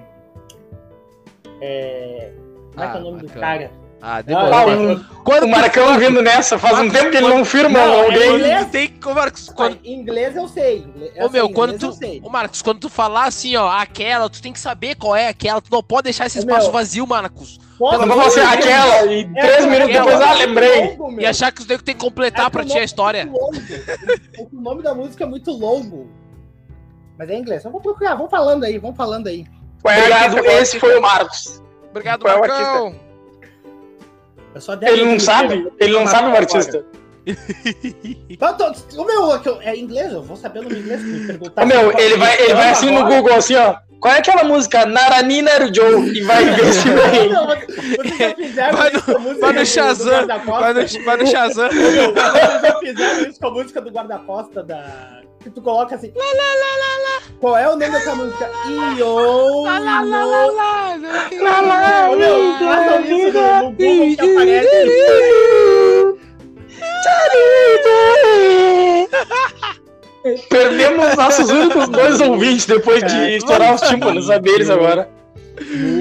[1.61, 2.31] É.
[2.76, 3.46] Como é que é o Ah, nome do bacana.
[3.46, 3.70] cara?
[4.02, 4.50] Ah, demorou.
[4.50, 5.00] Calma, eu-
[5.42, 8.34] o o Marcão vindo nessa, faz um tempo que ele não firma Não, é alguém.
[8.34, 8.66] inglês.
[8.66, 10.78] Tem ô, Marcos, quando, Em inglês eu sei.
[10.80, 12.20] inglês- ô, meu, assim, quando tu, sei.
[12.22, 15.62] ô, Marcos, quando tu falar assim, ó, aquela, tu tem que saber qual é aquela,
[15.62, 16.72] tu não pode deixar esse espaço meu.
[16.72, 17.58] vazio, Marcos.
[17.78, 20.10] Posso- Não vamos ser aquela, e É, três minutos aquela.
[20.10, 20.96] depois, ah, lembrei.
[20.98, 21.20] Longo.
[21.20, 23.22] E achar que os nego tem que completar É pra ti a história.
[23.22, 24.42] é.
[24.42, 26.06] O nome da música é muito longo.
[27.18, 27.64] Mas é em inglês.
[27.64, 29.46] Eu vou procurar, vamos falando aí, vamos falando aí.
[29.86, 31.62] É é esse foi o Marcos.
[31.96, 33.00] Obrigado, Qual é o Marcão.
[34.54, 35.72] Eu só Ele não sabe?
[35.80, 36.85] Ele não sabe o artista.
[38.28, 41.02] Então, o meu é é inglês, eu vou saber o nome inglês.
[41.02, 43.76] Me perguntar Ô, meu, ele vai, ele vai assim no Google, assim, ó.
[44.00, 44.85] Qual é aquela música?
[44.87, 47.28] Naranina Joe e vai ver se vem.
[47.30, 50.26] Não, Vai no- vai no Shazam?
[50.26, 51.68] Vai no, vai no Shazam.
[51.70, 52.14] Vocês
[52.62, 55.20] já fizeram isso com a música do guarda-costa da.
[55.42, 56.12] Que tu coloca assim.
[56.14, 57.22] Lá, lá, lá, lá, lá.
[57.40, 58.50] Qual é o nome dessa música?
[58.96, 59.62] Io.
[59.62, 60.96] Lá, lá, lá, lá, lá.
[61.40, 64.96] Lá, lá, meu, façam isso no, no Google que aparece.
[70.48, 73.36] Perdemos nossos únicos dois ouvintes depois de É.
[73.36, 75.08] estourar os tímpanos deles agora.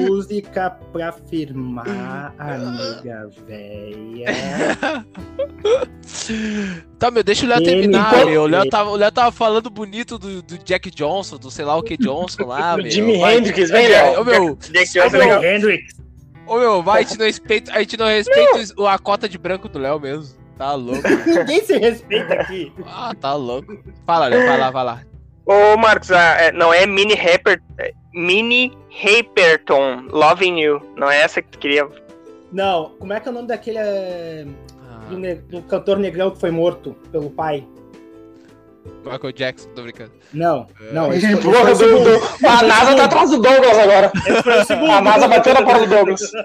[0.07, 4.25] Música pra firmar, amiga véia.
[6.99, 8.43] Tá, meu, deixa o Léo terminar, meu.
[8.43, 11.75] O Léo tava, o Léo tava falando bonito do, do Jack Johnson, do sei lá
[11.75, 12.89] o que Johnson lá, meu.
[12.89, 14.21] Jimi Hendrix, vem, Léo.
[14.21, 14.57] Ô, meu,
[15.43, 15.55] é.
[15.55, 15.93] Hendrix.
[16.47, 19.38] ô, meu, vai, a gente não respeita, a gente não respeita o- a cota de
[19.38, 20.35] branco do Léo mesmo.
[20.57, 21.01] Tá louco.
[21.27, 22.71] Ninguém se respeita aqui.
[22.85, 23.77] Ah, tá louco.
[24.05, 25.01] Fala, Léo, vai lá, vai lá.
[25.45, 28.71] Ô, Marcos, ah, é, não é Mini Rapper, é Mini
[29.03, 30.81] Haperton, Loving You.
[30.95, 31.87] Não é essa que tu queria.
[32.51, 33.77] Não, como é que é o nome daquele.
[33.77, 34.45] é,
[34.89, 37.67] Ah, Do, ne- do cantor negrão que foi morto pelo pai?
[39.04, 40.12] Michael Jackson, tô brincando.
[40.34, 41.13] Não, não.
[41.13, 44.12] Esse foi, esse Porra, foi o do, a NASA tá atrás do Douglas agora.
[44.82, 44.91] O.
[44.91, 46.21] A NASA bateu na porta do Douglas.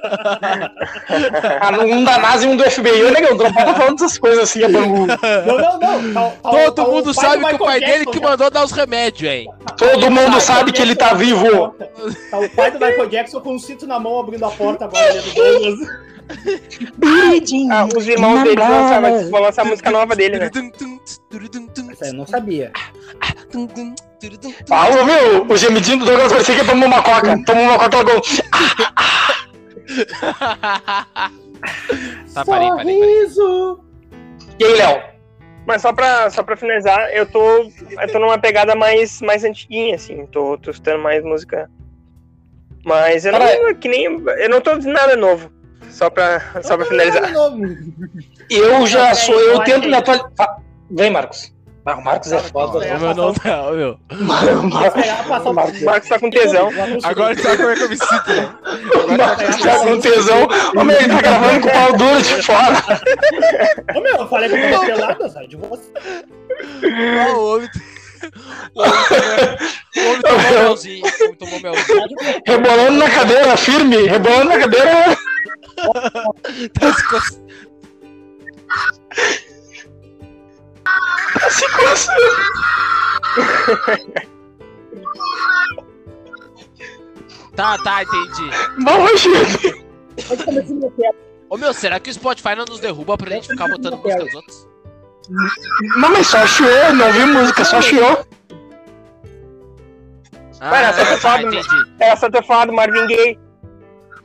[1.60, 3.02] Ah, Um da NASA e um do FBI.
[3.04, 5.06] Ô, negão, não pode estar falando essas coisas assim, bangu.
[5.06, 6.30] Não, não, não.
[6.30, 8.28] Tá- tá- Todo tá mundo sabe que o pai dele Jackson que já.
[8.28, 9.46] mandou dar os remédios, hein?
[9.76, 11.74] Todo mundo sabe que ele tá vivo.
[12.30, 15.12] Tá o pai do Michael Jackson com um cinto na mão abrindo a porta agora
[15.12, 15.88] dentro do Douglas.
[17.70, 20.50] Ah, os irmãos dele lançaram, vão lançar a música nova dele, né?
[21.92, 22.72] Essa eu não sabia.
[24.70, 27.42] Ah, meu, o gemidinho do Douglas parecia que tomou uma coca.
[27.44, 28.20] Tomou uma coca logo.
[32.32, 33.28] Tá, parei, parei, parei.
[33.28, 33.80] Sorriso.
[34.58, 35.02] E aí, Léo?
[35.66, 39.96] Mas só pra, só pra finalizar, eu tô, eu tô numa pegada mais, mais antiguinha,
[39.96, 40.26] assim.
[40.26, 41.70] Tô, tô escutando mais música.
[42.84, 45.50] Mas eu não, que nem, eu não tô ouvindo nada novo.
[45.90, 47.30] Só pra, só pra finalizar.
[48.48, 50.28] Eu já sou, eu tento me atualizar.
[50.90, 51.52] Vem, Marcos.
[51.86, 52.84] Ah, o Marcos é foda.
[52.84, 53.98] É, Ô, meu, não tá, ô, meu.
[54.10, 55.04] O Marcos.
[55.80, 56.68] O Marcos tá com tesão.
[57.02, 58.54] Agora sabe como é que eu me sinto, né?
[59.08, 60.48] O Marcos tá com tesão.
[60.76, 63.00] Ô, meu, ele tá gravando com o pau duro de fora.
[63.96, 65.90] Ô meu, eu falei que eu tava pelada, sai de você.
[67.32, 67.68] Ó, o homem.
[68.76, 69.48] O homem tomou-
[69.96, 71.02] o homem tomou melzinho.
[71.04, 72.06] O homem tomou melzinho.
[72.46, 73.96] Rebolando na cadeira, firme.
[74.06, 75.16] Rebolando na cadeira.
[76.78, 77.46] Tá se coçando.
[81.50, 82.60] Se coçando.
[87.56, 88.50] Tá, tá, entendi.
[88.82, 89.84] Bom, gente.
[91.48, 94.34] Ô meu, será que o Spotify não nos derruba pra gente ficar botando música dos
[94.34, 94.68] outros?
[95.96, 96.94] Não, mas só chiou.
[96.94, 98.24] Não vi música, só chiou.
[100.60, 101.66] Ah, Vai, essa tá, foda, entendi.
[102.00, 103.38] É só ter falado Marvin Gaye.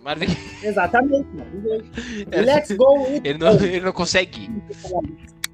[0.05, 0.27] Marvin,
[0.61, 1.83] Exatamente, mano.
[2.31, 4.51] E Let's go with ele não, ele não consegue.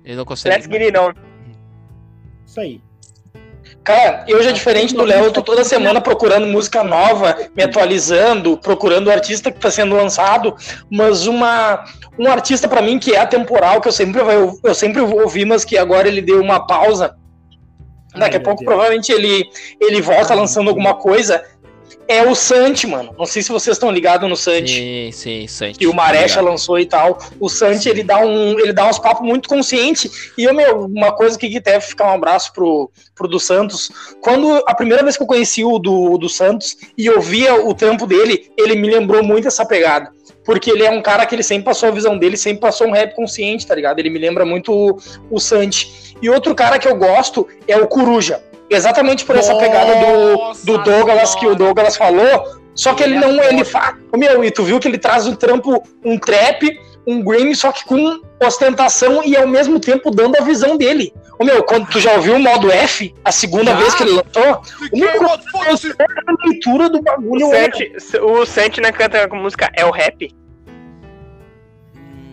[0.03, 0.53] Ele não consegue.
[0.53, 1.13] Let's get it on.
[2.45, 2.81] isso aí.
[3.81, 8.57] Cara, eu já diferente do Léo, eu tô toda semana procurando música nova, me atualizando,
[8.57, 10.55] procurando o artista que tá sendo lançado,
[10.89, 11.85] mas uma
[12.19, 15.45] um artista pra mim que é atemporal, que eu sempre vai, eu sempre vou ouvir,
[15.45, 17.15] mas que agora ele deu uma pausa.
[18.13, 21.41] Daqui Ai, a pouco provavelmente ele ele volta lançando alguma coisa.
[22.11, 23.15] É o Santi, mano.
[23.17, 24.73] Não sei se vocês estão ligados no Santi.
[24.73, 25.79] Sim, sim, Santi.
[25.79, 26.45] que o Marecha Obrigado.
[26.51, 27.17] lançou e tal.
[27.39, 30.11] O Santi, ele dá um, ele dá uns papos muito consciente.
[30.37, 33.89] E eu, meu, uma coisa que deve ficar um abraço pro, pro do Santos.
[34.19, 37.73] Quando a primeira vez que eu conheci o do, do Santos e eu via o
[37.73, 40.11] trampo dele, ele me lembrou muito essa pegada.
[40.43, 42.91] Porque ele é um cara que ele sempre passou a visão dele, sempre passou um
[42.91, 43.99] rap consciente, tá ligado?
[43.99, 44.97] Ele me lembra muito o,
[45.29, 46.13] o Santi.
[46.21, 48.43] E outro cara que eu gosto é o Coruja.
[48.71, 51.55] Exatamente por essa pegada do, Nossa do Douglas que o.
[51.55, 52.61] Douglas falou.
[52.73, 53.95] Só que ele é não, ele faz.
[54.15, 57.83] Meu, e tu viu que ele traz um trampo, um trap, um grime, só que
[57.83, 61.13] com ostentação e ao mesmo tempo dando a visão dele.
[61.37, 63.77] Ô meu, quando tu já ouviu o modo F, a segunda Já?
[63.77, 64.61] vez que ele lançou,
[64.93, 65.11] o meu
[65.51, 65.91] Foda-se.
[65.99, 67.49] a leitura do O bagulho.
[67.49, 70.33] Sente, o Sente né, canta com música É o Rap?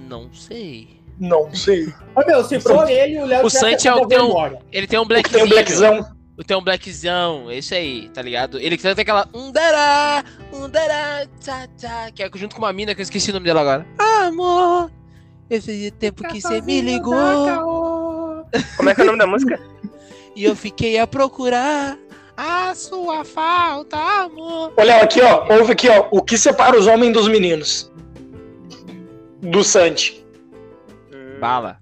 [0.09, 0.89] Não sei.
[1.19, 1.93] Não sei.
[2.15, 4.57] Ô, meu, se for ele, o Léo O Santi é o tem um-.
[4.71, 5.45] Ele tem um Tem blackzinho.
[5.45, 6.18] o Blackzão.
[6.47, 8.59] Tem um blackzão, esse aí, tá ligado?
[8.61, 13.03] Ele canta aquela Underá, Underá, tchá, tchá, que é junto com uma mina que eu
[13.03, 13.87] esqueci o nome dela agora.
[13.99, 14.91] Amor,
[15.51, 17.15] esse tempo que você me ligou
[18.77, 19.61] Como é que é o nome da música?
[20.37, 21.99] e eu fiquei a procurar
[22.37, 24.73] a sua falta, amor.
[24.77, 25.53] Olha aqui, ó.
[25.59, 26.07] Ouve aqui, ó.
[26.13, 27.91] O que separa os homens dos meninos?
[29.43, 30.25] Do Santi.
[31.41, 31.81] Bala.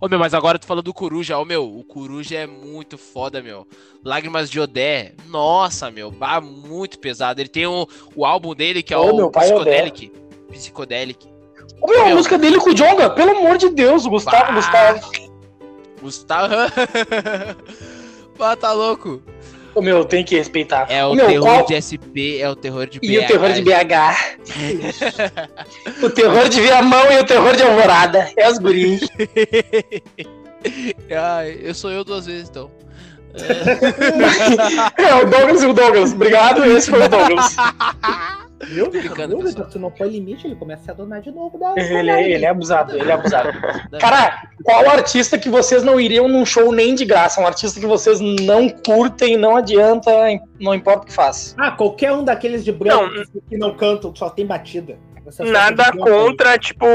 [0.00, 3.42] Ô meu, mas agora tu falou do Coruja, ô meu, o Coruja é muito foda,
[3.42, 3.66] meu.
[4.02, 7.38] Lágrimas de Odé, nossa, meu, bah, muito pesado.
[7.40, 7.86] Ele tem o,
[8.16, 10.12] o álbum dele, que é Ô, o pai é Psicodelic.
[10.48, 11.28] Psicodelic.
[11.82, 12.16] Ô, meu, a Meu.
[12.16, 14.52] música dele com o Jonga, pelo amor de Deus, Gustavo, Bah.
[14.54, 15.10] Gustavo.
[16.00, 16.54] Gustavo.
[18.38, 19.22] Pá, tá louco.
[19.74, 20.86] Ô, meu, tem que respeitar.
[20.90, 23.06] É Ô, o meu, terror qual- de SP, é o terror de BH.
[23.06, 23.94] E o terror de BH.
[26.02, 28.30] o terror de Viamão e o terror de Alvorada.
[28.36, 29.08] É os guris.
[31.10, 32.70] Ai, eu sou eu duas vezes, então.
[34.98, 36.12] É, o Douglas e o Douglas.
[36.12, 37.56] Obrigado, esse foi o Douglas.
[38.60, 39.42] Brincando, Viu, pessoal.
[39.42, 39.66] Vitor?
[39.68, 41.58] Tu não põe limite, ele começa a donar de novo.
[41.58, 43.48] Da, Ele é, ele é abusado, ele é abusado.
[43.98, 47.40] Cara, qual artista que vocês não iriam num show nem de graça?
[47.40, 50.10] Um artista que vocês não curtem, não adianta,
[50.60, 51.54] não importa o que faz.
[51.58, 54.98] Ah, qualquer um daqueles de branco que não cantam, que só tem batida.
[55.38, 56.86] Nada contra, tipo.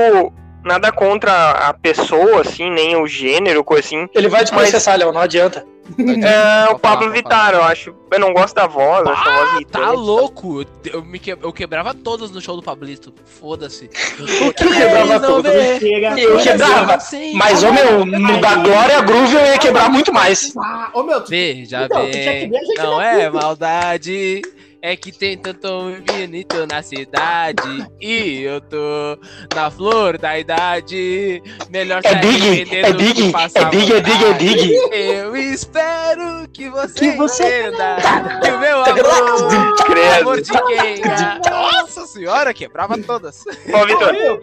[0.66, 4.10] Nada contra a pessoa, assim, nem o gênero, coisa assim.
[4.16, 5.64] Ele vai te Mas- processar, Léo, não adianta.
[6.00, 7.94] É, o Pablo Vittar, eu acho.
[8.12, 9.86] Eu não gosto da voz, acho a voz Ah, irritante.
[9.86, 10.62] tá louco!
[10.62, 13.14] Eu, eu me que- eu quebrava todas no show do Pablito.
[13.24, 13.86] Foda-se.
[14.20, 15.54] O que quebrava todas.
[15.84, 16.98] Eu quebrava.
[17.36, 20.52] Mas, ô meu, no da Glória Groove eu ia quebrar muito mais.
[20.58, 24.42] Ah, ô meu, tu, Veja Então, bem, não é maldade.
[24.88, 27.88] É que tem tanto homem bonito na cidade.
[28.00, 29.18] E eu tô
[29.56, 31.42] na flor da idade.
[31.72, 34.34] Melhor É Big, é que Big, é Big, é Big, é.
[34.34, 34.76] Big.
[34.92, 37.98] Eu espero que você, Que você- entenda
[38.44, 40.22] que o meu amor, Credo.
[40.22, 41.02] amor de quem?
[41.02, 41.50] é.
[41.50, 43.44] Nossa senhora, quebrava todas.
[43.74, 44.40] Ó, Vitor, é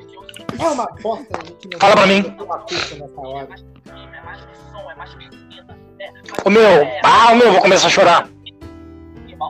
[1.78, 2.22] Fala pra mim.
[2.98, 3.48] nessa hora.
[6.44, 8.28] Ô meu, ah, ô meu, vou começar a chorar.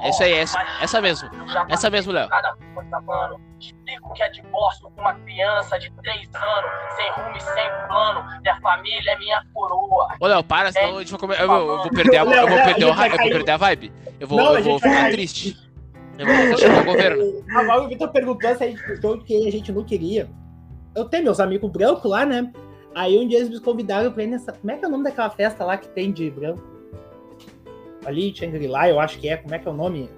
[0.02, 1.28] É isso aí, essa, essa mesmo.
[1.68, 2.28] Essa mesmo, Léo.
[3.60, 8.24] Explico que é divórcio com uma criança de 3 anos, sem rumo e sem plano.
[8.40, 10.08] Minha família é minha coroa.
[10.20, 11.40] Ô, Léo, para, senão a gente vai comer.
[11.40, 13.56] Eu, vou- eu vou perder a, eu vou perder, a o eu vou perder a
[13.56, 13.92] vibe.
[14.18, 15.56] Eu vou, a eu vou ficar triste.
[16.18, 17.44] Eu vou deixar o governo.
[17.56, 20.28] Agora o Vitor perguntou se a gente de que a gente não queria.
[20.94, 22.52] Eu tenho meus amigos brancos lá, né?
[22.94, 24.52] Aí um dia eles me convidaram pra ir nessa.
[24.52, 26.62] Como é que é o nome daquela festa lá que tem de branco?
[28.04, 29.36] Ali, Shangri-La, eu acho que é.
[29.36, 30.08] Como é que é o nome?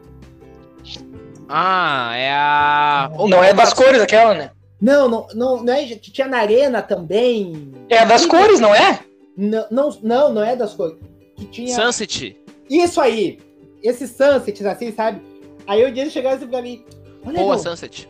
[1.48, 3.10] Ah, é a.
[3.28, 4.50] Não é das cores aquela, né?
[4.80, 5.84] Não, não, não, não é.
[5.84, 7.72] Que tinha na arena também.
[7.88, 9.00] É a das cores, não é?
[9.36, 10.96] Não, não, não, não é das cores.
[11.36, 11.74] Que tinha.
[11.74, 12.36] Sunset.
[12.70, 13.38] Isso aí!
[13.82, 15.20] Esses sunsets, assim, sabe?
[15.66, 16.82] Aí um dia eles chegaram assim pra mim.
[17.26, 18.08] Olha, Boa Sunset.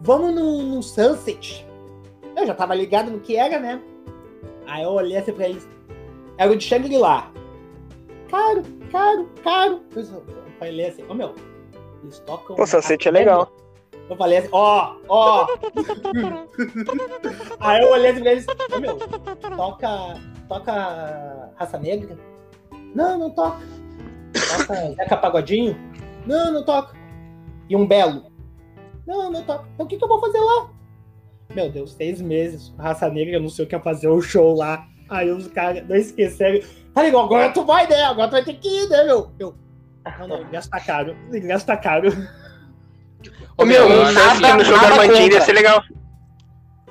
[0.00, 1.66] vamos no, no sunset.
[2.36, 3.80] Eu já tava ligado no que era, né?
[4.66, 5.66] Aí eu olhei assim pra eles.
[6.36, 7.32] Era o de Shangri-La.
[8.30, 9.82] Caro, caro, caro.
[9.94, 10.04] Eu
[10.58, 11.34] falei assim, ô meu,
[12.02, 12.56] eles tocam.
[12.56, 13.52] Pô, Sunset é até legal.
[14.08, 15.46] Eu falei assim, ó, ó.
[17.60, 18.96] Aí eu olhei assim pra eles, ô meu,
[19.56, 19.88] toca.
[20.48, 22.16] Toca Raça Negra?
[22.94, 23.60] Não, não toca.
[24.32, 25.76] Toca Zeca Pagodinho?
[26.26, 26.96] Não, não toca.
[27.68, 28.32] E um Belo?
[29.06, 29.68] Não, não toca.
[29.74, 30.70] Então o que, que eu vou fazer lá?
[31.54, 34.54] Meu Deus, seis meses, Raça Negra, eu não sei o que ia fazer o show
[34.54, 34.86] lá.
[35.08, 36.66] Aí os caras não esqueceram.
[36.98, 38.02] Falei, agora tu vai, né?
[38.04, 39.30] Agora tu vai ter que ir, né, meu?
[39.38, 39.54] Eu,
[40.18, 41.16] não, não, ingresso tá caro.
[41.32, 42.08] Ingresso tá caro.
[43.56, 45.44] Ô meu, eu acho nada, aqui no show da nada Armandinha ia contra.
[45.44, 45.82] ser legal.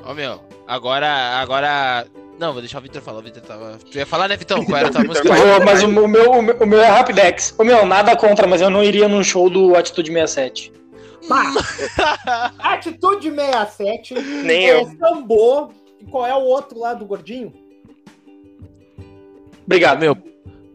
[0.05, 1.07] Ô meu, agora.
[1.39, 2.05] Agora.
[2.39, 3.19] Não, vou deixar o Victor falar.
[3.19, 3.77] O Victor tava.
[3.91, 4.63] Tu ia falar, né, Vitão?
[4.63, 5.27] Qual era a tua música?
[5.27, 7.55] Eu vou- mas o, o meu, o meu- o meu é Rapidex.
[7.57, 10.71] Ô meu, nada contra, mas eu não iria num show do Atitude 67.
[12.59, 14.13] Atitude 67.
[14.43, 14.85] Nem é, eu.
[14.99, 15.69] Sambô.
[15.99, 17.51] E qual é o outro lá do gordinho?
[19.67, 19.99] Obrigado.
[19.99, 20.17] Meu.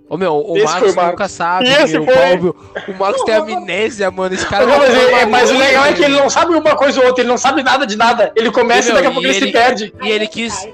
[0.09, 1.13] Ô meu, o Esse Marcos Marcos.
[1.13, 1.69] nunca sabe.
[1.69, 2.15] Esse meu, foi.
[2.15, 4.35] Paulo, o Marcos Não, tem amnésia, mano.
[4.35, 4.67] Esse cara.
[4.67, 7.01] Não, mas, tá é- maluco, mas o legal é que ele não sabe uma coisa
[7.01, 8.31] ou outra, ele não sabe nada de nada.
[8.37, 9.95] Ele começa e Meu, daqui a pouco e ele, se ele- perde.
[10.03, 10.69] E ele quis.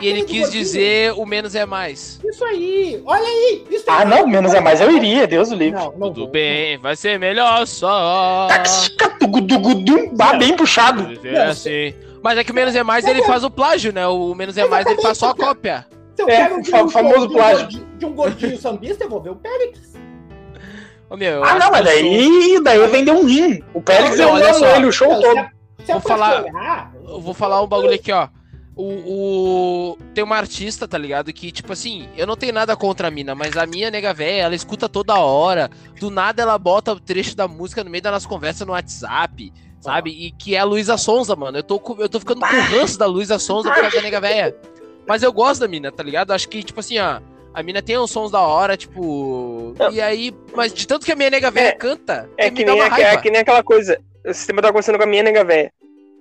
[0.00, 2.18] E ele quis dizer o menos é mais.
[2.24, 3.00] Isso aí.
[3.04, 3.64] Olha aí.
[3.70, 4.08] Isso Ah, aí.
[4.08, 5.78] não, menos é mais, eu iria, Deus o livre.
[5.78, 6.30] Não, não Tudo vou.
[6.30, 8.48] bem, vai ser melhor só.
[10.12, 11.18] Bah, bem puxado.
[11.24, 11.94] É assim.
[12.22, 14.06] Mas é que o menos é mais ele faz o plágio, né?
[14.06, 15.86] O menos é mais ele faz só a cópia.
[16.20, 19.08] Se eu É, quero fa- um famoso de um gordinho- De um gordinho sambista, eu
[19.10, 19.90] vou ver o Péricles.
[21.08, 23.62] Ô, meu, eu Ah, não, mas eu sou- daí, daí vendeu um rim.
[23.74, 23.82] O
[24.22, 24.76] eu olha amo só.
[24.76, 25.32] ele o show todo.
[25.32, 25.50] se é-
[25.84, 28.28] se é Vou pra falar- Eu vou falar um bagulho aqui, ó.
[28.76, 31.32] O, o- Tem uma artista, tá ligado?
[31.32, 34.42] Que, tipo assim, eu não tenho nada contra a mina, mas a minha nega véia,
[34.42, 35.68] ela escuta toda hora.
[35.98, 39.52] Do nada ela bota o trecho da música no meio das nossas conversas no WhatsApp,
[39.80, 40.10] sabe?
[40.10, 41.58] E que é a Luísa Sonza, mano.
[41.58, 44.56] Eu tô, eu tô ficando com ranço da Luísa Sonza por causa da nega véia.
[45.10, 46.32] Mas eu gosto da mina, tá ligado?
[46.32, 47.20] Acho que, tipo assim, ó.
[47.52, 49.74] A mina tem uns sons da hora, tipo.
[49.76, 49.90] Não.
[49.90, 50.32] E aí.
[50.54, 52.86] Mas de tanto que a minha nega véia É, canta, É me que, nem, é
[52.86, 53.20] raiva.
[53.20, 54.00] que nem aquela coisa.
[54.24, 55.72] O sistema tava conversando com a minha nega véia.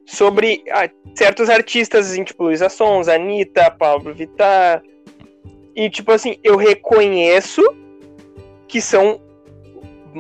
[0.08, 4.82] Sobre ah, certos artistas, assim, tipo Luísa Sons, Anitta, Pablo Vittar.
[5.76, 7.62] E, tipo assim, eu reconheço
[8.68, 9.22] que são,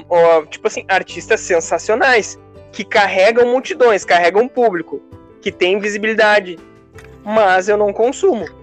[0.07, 2.37] ó, tipo assim, artistas sensacionais.
[2.71, 5.01] Que carregam multidões, carregam público.
[5.41, 6.59] Que tem visibilidade.
[7.25, 8.58] Mas eu não consumo.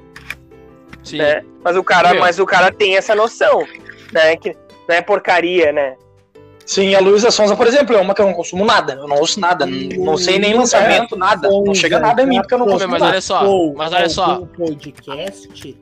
[1.07, 1.19] Sim.
[1.19, 1.45] né?
[1.63, 2.21] Mas o cara, Meu.
[2.21, 3.67] mas o cara tem essa noção,
[4.13, 4.37] né?
[4.37, 4.57] Que
[4.89, 5.97] não é porcaria, né?
[6.65, 8.95] Sim, a Luísa Sonza, por exemplo, é uma que eu não consumo nada.
[8.95, 9.65] Eu não ouço nada.
[9.65, 11.49] Não sei nem lançamento, nada.
[11.49, 13.13] Não chega nada em mim porque eu não consumo mas nada.
[13.13, 14.41] olha só, mas olha só.
[14.57, 15.79] podcast.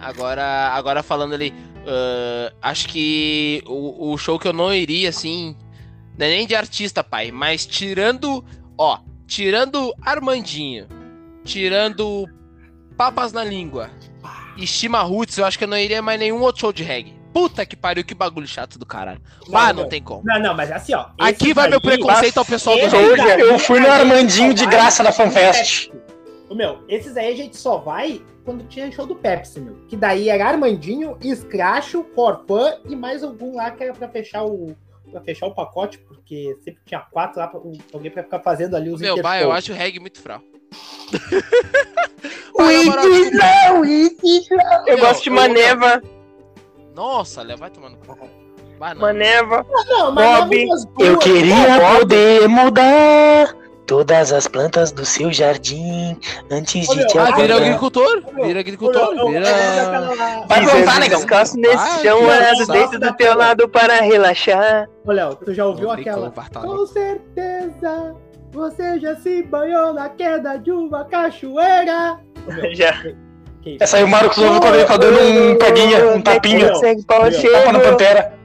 [0.00, 1.52] Agora, agora falando ali,
[1.88, 5.56] ah, acho que o, o show que eu não iria, assim,
[6.16, 8.44] não é nem de artista, pai, mas tirando,
[8.76, 10.86] ó, tirando Armandinho,
[11.44, 12.28] tirando
[12.96, 13.90] Papas na Língua
[14.58, 17.14] e Shima Roots, eu acho que eu não iria mais nenhum outro show de reggae.
[17.32, 19.20] Puta que pariu, que bagulho chato do caralho.
[19.48, 19.88] Bah, não, não.
[19.88, 20.22] tem como.
[20.24, 21.06] Não, não, mas assim, ó.
[21.18, 23.40] Aqui vai meu preconceito ao pessoal do esses reggae.
[23.40, 25.92] Eu fui no Armandinho de graça na no FanFest.
[26.48, 29.74] Ô, Meu, esses aí a gente só vai quando tinha show do Pepsi, meu.
[29.86, 34.74] Que daí era Armandinho, Scratch, Corpan e mais algum lá que era pra fechar o.
[35.10, 37.60] Pra fechar o pacote, porque sempre tinha quatro lá pra
[37.92, 39.42] alguém pra ficar fazendo ali os Meu, intershows.
[39.42, 40.44] eu acho o reggae muito fraco.
[42.58, 43.04] Na moral,
[43.84, 44.84] desculpa.
[44.86, 46.02] Eu gosto de Maneva,
[46.94, 47.98] Nossa, Léo, vai tomando.
[48.06, 48.94] Não.
[48.96, 49.66] Maneva.
[49.88, 53.54] Não, mas Bob, Eu queria poder mudar
[53.86, 56.16] todas as plantas do seu jardim
[56.50, 58.22] antes de te Ah, vira agricultor.
[58.42, 59.14] Vira agricultor.
[59.30, 59.46] Vira.
[60.46, 61.18] Vai esse negão.
[61.18, 62.72] descanso nesse chão, olhado engraçado.
[62.72, 64.88] dentro do teu lado para relaxar.
[65.04, 66.32] Ô, Léo, tu já ouviu Não aquela?
[66.54, 66.62] não.
[66.62, 68.14] Com certeza,
[68.52, 72.18] você já se banhou na queda de uma cachoeira.
[72.72, 72.94] Já.
[73.80, 76.72] Essa aí o Marcos ouve quando ele tá dando um peguinha, um tapinha.
[77.06, 78.38] Tapa na pantera.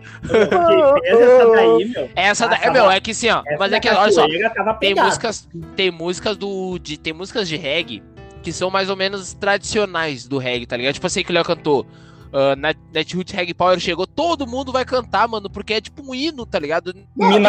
[1.06, 2.10] Essa daí, meu?
[2.16, 2.56] Essa da...
[2.56, 3.42] Ah, é, meu, é que assim, ó.
[3.58, 4.26] Mas é que, olha só,
[4.80, 6.78] tem músicas, tem músicas do.
[6.80, 8.04] De, tem músicas de reggae
[8.42, 10.94] que são mais ou menos tradicionais do reggae, tá ligado?
[10.94, 11.86] Tipo assim que o Léo cantou.
[12.34, 16.16] Uh, Net, Netroots Reggae Power chegou, todo mundo vai cantar, mano, porque é tipo um
[16.16, 16.94] hino, tá ligado?
[17.16, 17.40] Não, Me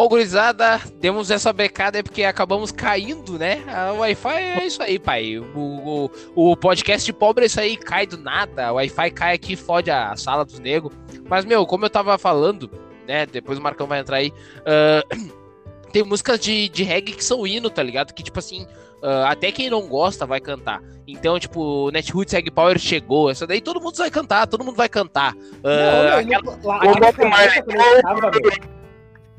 [0.00, 3.64] Ô, gurizada, demos essa becada aí porque acabamos caindo, né?
[3.66, 5.38] A Wi-Fi é isso aí, pai.
[5.40, 8.68] O, o, o podcast de pobre é isso aí, cai do nada.
[8.68, 10.92] A Wi-Fi cai aqui, fode a sala dos negros.
[11.28, 12.70] Mas, meu, como eu tava falando,
[13.08, 13.26] né?
[13.26, 14.32] Depois o Marcão vai entrar aí.
[14.64, 15.02] ah,
[15.92, 18.14] tem músicas de, de reggae que são hino, tá ligado?
[18.14, 18.68] Que, tipo assim,
[19.02, 20.80] ah, até quem não gosta vai cantar.
[21.08, 23.30] Então, tipo, Netroots Reggae Power chegou.
[23.32, 25.34] Essa daí todo mundo vai cantar, todo mundo vai cantar.
[25.34, 26.78] Não, Ah, meu, aquela- no- lá-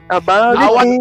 [0.10, 1.00] About Ah, o- it.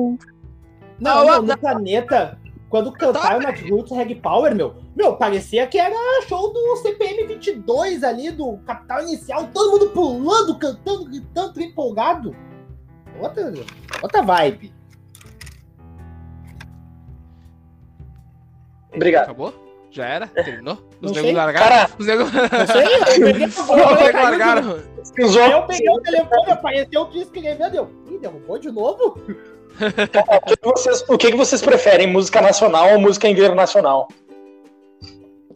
[1.00, 1.42] Não, Não, não.
[1.42, 2.38] no planeta,
[2.68, 5.94] quando cantaram na Roots Reg Power, meu, meu, parecia que era
[6.26, 12.36] show do CPM 22 ali, do Capital Inicial, todo mundo pulando, cantando, gritando, empolgado.
[13.20, 13.52] Outra,
[14.02, 14.72] outra vibe.
[18.94, 19.24] Obrigado.
[19.24, 19.54] Acabou?
[19.90, 20.26] Já era?
[20.26, 20.78] Terminou?
[21.00, 21.68] Não Os negros largaram?
[21.68, 22.32] Cara, Os negros.
[22.32, 23.48] Não sei, eu peguei o
[25.02, 25.52] Os telefone.
[25.52, 29.18] Eu peguei o telefone, apareceu o que escrevendo, eu, ih, derrubou de novo?
[29.78, 32.08] O que, vocês, o que, que vocês preferem?
[32.08, 34.08] Música nacional ou música internacional?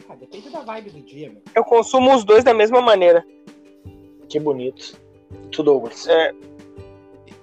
[0.08, 1.42] Ah, depende da vibe do dia, meu.
[1.52, 3.24] Eu consumo os dois da mesma maneira.
[4.28, 4.96] Que bonito.
[5.50, 6.06] Tu, Douglas.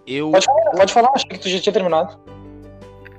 [0.07, 0.31] Eu.
[0.31, 2.17] Pode falar, pode falar, achei que tu já tinha terminado.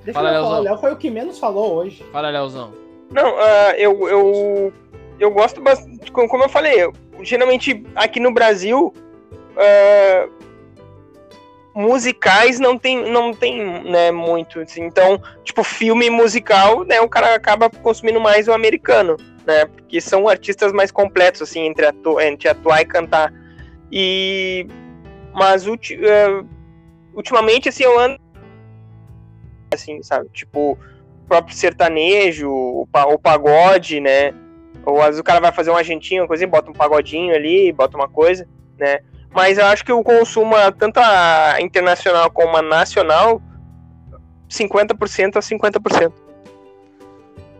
[0.04, 2.02] Deixa Fala, eu falar, Léo foi o que menos falou hoje.
[2.10, 2.72] Fala, Leozão.
[3.10, 4.72] Não, ah, eu, eu,
[5.18, 6.10] eu gosto bastante.
[6.10, 8.94] Como eu falei, eu- geralmente aqui no Brasil,
[9.58, 10.28] ah,
[11.74, 14.60] musicais não tem, não tem né, muito.
[14.60, 14.84] assim.
[14.84, 19.16] Então, tipo, filme musical, né, o cara acaba consumindo mais o americano,
[19.46, 19.66] né?
[19.66, 23.32] Porque são artistas mais completos, assim, entre, atu entre atuar e cantar.
[23.90, 24.66] E.
[25.32, 26.44] Mas ulti- ah,
[27.14, 28.18] ultimamente, assim, eu ando.
[29.72, 30.28] Assim, sabe?
[30.32, 34.34] Tipo, o próprio sertanejo, o, pa- o pagode, né?
[34.84, 37.70] Ou às vezes o cara vai fazer um agentinho, uma coisa, bota um pagodinho ali,
[37.72, 38.48] bota uma coisa,
[38.78, 38.98] né?
[39.32, 43.40] Mas eu acho que o consumo, tanto a internacional como a nacional,
[44.48, 46.12] 50% a 50%.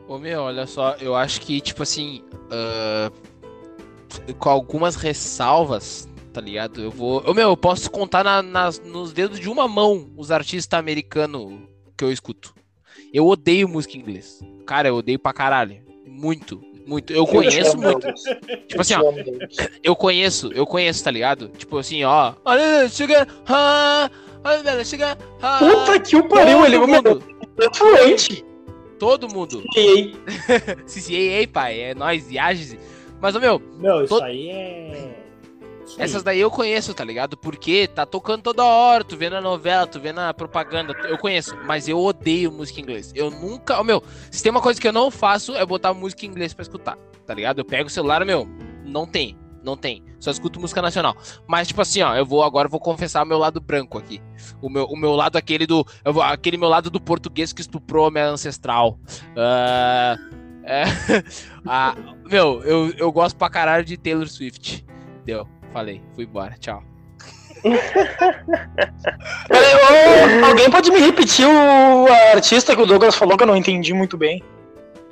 [0.09, 3.11] Ô meu, olha só, eu acho que, tipo assim, ah,
[4.39, 6.81] com algumas ressalvas, tá ligado?
[6.83, 7.23] Eu vou.
[7.25, 11.61] Ô meu, eu posso contar na- nas- nos dedos de uma mão os artistas americanos
[11.97, 12.53] que eu escuto.
[13.15, 14.41] Eu odeio música em inglês.
[14.67, 15.81] Cara, eu odeio pra caralho.
[16.07, 17.13] Muito, muito.
[17.13, 18.07] Eu conheço muito.
[18.67, 19.03] Tipo assim, ó,
[19.83, 21.49] eu conheço, eu conheço, tá ligado?
[21.57, 22.35] Tipo assim, ó.
[22.45, 23.27] Olha, chega.
[23.49, 24.11] ah,
[24.45, 25.17] Olha, chega.
[25.59, 27.23] Puta que o pariu, ele é mundo,
[27.75, 28.45] fluente.
[28.99, 29.63] todo mundo.
[29.77, 30.15] E aí?
[30.87, 32.77] CCA, pai, é nóis, viagens.
[33.21, 35.10] Mas, ô meu, Meu, isso aí é.
[35.99, 36.05] Aí.
[36.05, 37.37] Essas daí eu conheço, tá ligado?
[37.37, 41.57] Porque tá tocando toda hora, tu vê na novela, tu vê na propaganda, eu conheço,
[41.65, 43.13] mas eu odeio música em inglês.
[43.15, 46.25] Eu nunca, ô, meu, se tem uma coisa que eu não faço é botar música
[46.25, 47.59] em inglês pra escutar, tá ligado?
[47.59, 48.49] Eu pego o celular, meu,
[48.85, 50.03] não tem, não tem.
[50.19, 51.17] Só escuto música nacional.
[51.47, 54.21] Mas tipo assim, ó, eu vou agora eu vou confessar o meu lado branco aqui.
[54.61, 58.07] O meu, o meu lado aquele do, vou, aquele meu lado do português que estuprou
[58.07, 58.99] a minha ancestral.
[59.37, 60.17] Ah,
[60.63, 60.85] é,
[61.67, 61.95] ah,
[62.31, 64.85] meu, eu, eu gosto pra caralho de Taylor Swift.
[65.25, 65.49] Deu.
[65.73, 66.83] Falei, fui embora, tchau.
[69.49, 69.75] Peraí,
[70.43, 73.93] ô, alguém pode me repetir o artista que o Douglas falou que eu não entendi
[73.93, 74.43] muito bem?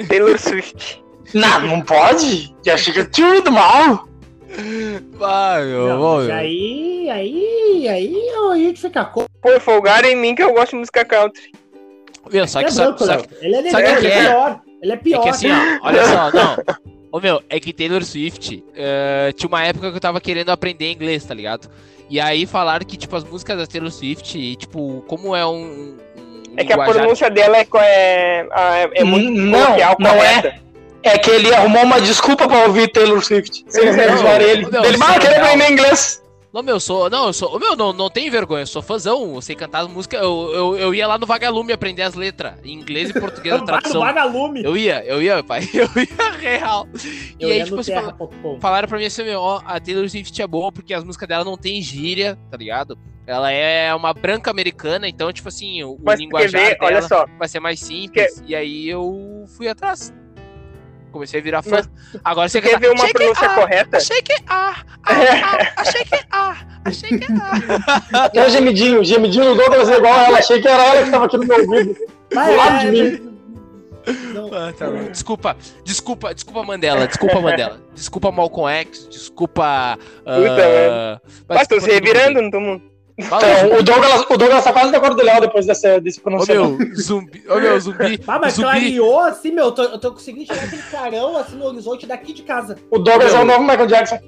[0.08, 1.04] Taylor Swift.
[1.34, 2.54] Não, não pode.
[2.64, 4.08] Já fica tudo mal.
[5.12, 6.36] Vai, meu, Não, vou, mas meu.
[6.36, 9.26] aí, aí, aí a gente fica com.
[9.42, 11.52] Pô, folgaram em mim que eu gosto de música country.
[12.32, 14.20] Meu, só é que, só, branco, que, Ele é sabe que é é?
[14.20, 14.60] pior.
[14.82, 15.22] Ele é é pior.
[15.22, 16.56] que assim, ó, olha só, não.
[17.10, 20.92] Ô meu, é que Taylor Swift eh, tinha uma época que eu tava querendo aprender
[20.92, 21.68] inglês, tá ligado?
[22.10, 25.96] E aí falaram que, tipo, as músicas da Taylor Swift, e, tipo, como é um.
[26.16, 30.54] um É que a pronúncia dela é, é, é, é muito Não, coloquial, não correta.
[31.02, 33.64] É que ele arrumou uma desculpa pra ouvir Taylor Swift.
[33.68, 34.66] Sem Não, ele.
[34.70, 35.46] não, ele, ah, é eu quero legal.
[35.46, 36.22] aprender inglês.
[36.52, 37.10] Não, meu, eu sou.
[37.10, 37.54] Não, eu sou.
[37.54, 39.34] ô, Meu, não, não tem vergonha, eu sou fãzão.
[39.34, 40.20] Eu sei cantar as músicas.
[40.22, 42.54] Eu, eu, eu ia lá no Vagalume aprender as letras.
[42.64, 44.00] Em inglês e português a Vai no tradução.
[44.00, 44.64] vagalume.
[44.64, 45.60] Eu ia, eu ia, pai.
[45.74, 46.88] Eu ia real.
[47.38, 48.58] Eu e aí, ia tipo assim, fala- terra.com.
[48.60, 51.44] falaram pra mim assim, meu, ó, a Taylor Swift é boa porque as músicas dela
[51.44, 52.98] não tem gíria, tá ligado?
[53.26, 56.94] Ela é uma branca americana, então, tipo assim, o, o Mas quer linguajar ver, olha
[56.96, 58.42] dela só, vai ser mais simples.
[58.46, 60.14] E aí eu fui atrás.
[61.10, 61.76] Comecei a virar fã.
[61.76, 61.88] Mas
[62.24, 63.96] Agora você quer ver uma Achei que pronúncia ah, correta?
[63.96, 65.12] Achei que ah, ah,
[65.44, 68.24] ah, achei que ah, achei que ah.
[68.24, 69.00] Até o gemidinho.
[69.00, 70.38] O gemidinho do Douglas é igual a ela.
[70.38, 71.96] Achei que era ela que tava aqui no meu ouvido.
[72.32, 73.28] Vai, do lado vai, de.
[74.32, 74.86] Não, Ah, tá.
[75.10, 79.98] Desculpa, desculpa, desculpa Mandela, desculpa Mandela, desculpa Malcolm X, desculpa.
[80.24, 82.97] ah, Mas tô desculpa se revirando, não tô mundo.
[83.28, 86.22] Fala, Então, o Douglas, o Douglas tá quase acordo do Léo depois dessa, desse Ô
[86.22, 86.78] pronunciamento.
[86.78, 87.42] meu, zumbi.
[87.48, 88.20] Ô meu, zumbi.
[88.26, 88.68] Ah, mas zumbi.
[88.68, 89.66] clareou assim, meu.
[89.66, 92.76] Eu tô, eu tô conseguindo chegar aquele carão assim no horizonte daqui de casa.
[92.90, 94.18] O Douglas é o novo Michael Jackson.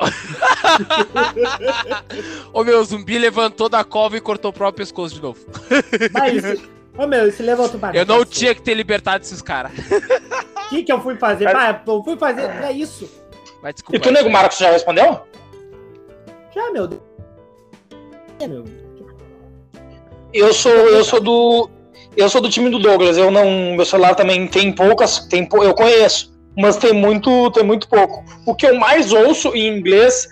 [2.52, 5.38] Ô meu, zumbi levantou da cova e cortou o próprio pescoço de novo.
[6.12, 6.60] Mas,
[6.96, 9.72] ô meu, esse levantou pra Eu não tinha que ter libertado esses caras.
[10.66, 11.54] O que, que eu fui fazer?
[11.54, 12.42] Ah, eu fui fazer.
[12.62, 13.08] É isso.
[13.62, 14.00] Mas E desculpa.
[14.00, 15.20] tu, Nego Marcos, já respondeu?
[16.54, 16.84] Já, meu.
[16.84, 16.88] É,
[18.48, 18.64] meu.
[20.32, 21.70] Eu sou, eu sou do.
[22.16, 23.16] Eu sou do time do Douglas.
[23.18, 23.74] Eu não.
[23.76, 25.20] Meu celular também tem poucas.
[25.26, 26.30] Tem, eu conheço.
[26.56, 28.24] Mas tem muito, tem muito pouco.
[28.46, 30.28] O que eu mais ouço em inglês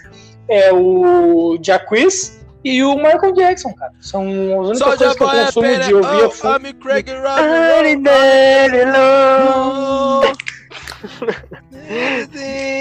[0.49, 3.93] é o Jacquees e o Michael Jackson, cara.
[4.01, 4.23] São
[4.63, 6.67] as únicas coisas que eu consumo de ouvir a fundo.
[6.67, 7.07] I'm Craig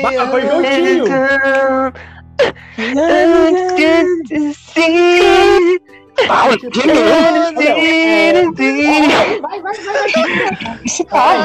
[0.01, 1.05] Ba- Foi juntinho.
[1.07, 1.93] Ah, o né?
[9.41, 10.79] Vai, vai, vai.
[10.85, 11.37] Esse pai.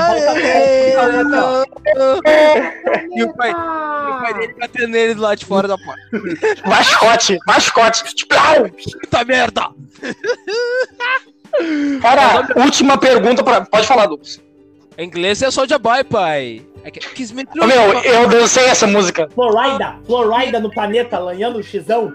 [3.14, 6.02] E o pai, e o pai dele batendo nele do lado de fora da porta.
[6.66, 8.02] Mascote, mascote.
[8.04, 9.68] Puta merda!
[12.00, 13.60] Cara, última pergunta pra.
[13.62, 14.40] Pode falar, Douglas.
[14.96, 16.62] Em inglês é Soulja Boy, pai.
[16.84, 19.28] É que- Kiss me Ô, meu, eu dancei essa música.
[19.34, 22.14] Florida, Florida no planeta, lanhando o xizão.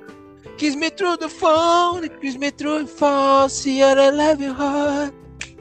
[0.57, 5.13] Kiss me through the phone, kiss me through the phone, see I love you heart.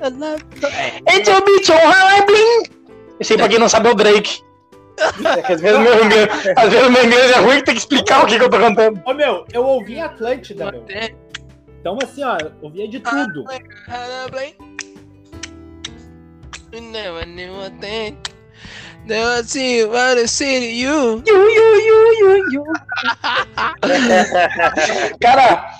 [0.02, 0.42] I love
[1.08, 2.62] It's a beat on high bling.
[3.20, 4.40] Esse aí, pra quem não sabe, é o Drake.
[5.36, 8.24] É que às vezes meu inglês, às vezes meu inglês é ruim, tem que explicar
[8.24, 9.00] o que, que eu tô cantando.
[9.04, 10.80] Ô meu, eu ouvi Atlântida, meu.
[10.80, 10.86] you.
[11.80, 13.44] Então assim, ó, eu ouvia de tudo.
[16.72, 18.16] You never knew a thing.
[19.08, 21.22] What I see to you.
[21.24, 22.64] Yu, yu, yu, yu, yu.
[25.20, 25.70] Cara,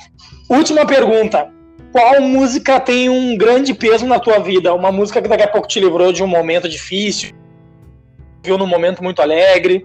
[0.48, 1.50] última pergunta.
[1.92, 4.72] Qual música tem um grande peso na tua vida?
[4.74, 7.32] Uma música que daqui a pouco te livrou de um momento difícil,
[8.44, 9.84] viu num momento muito alegre.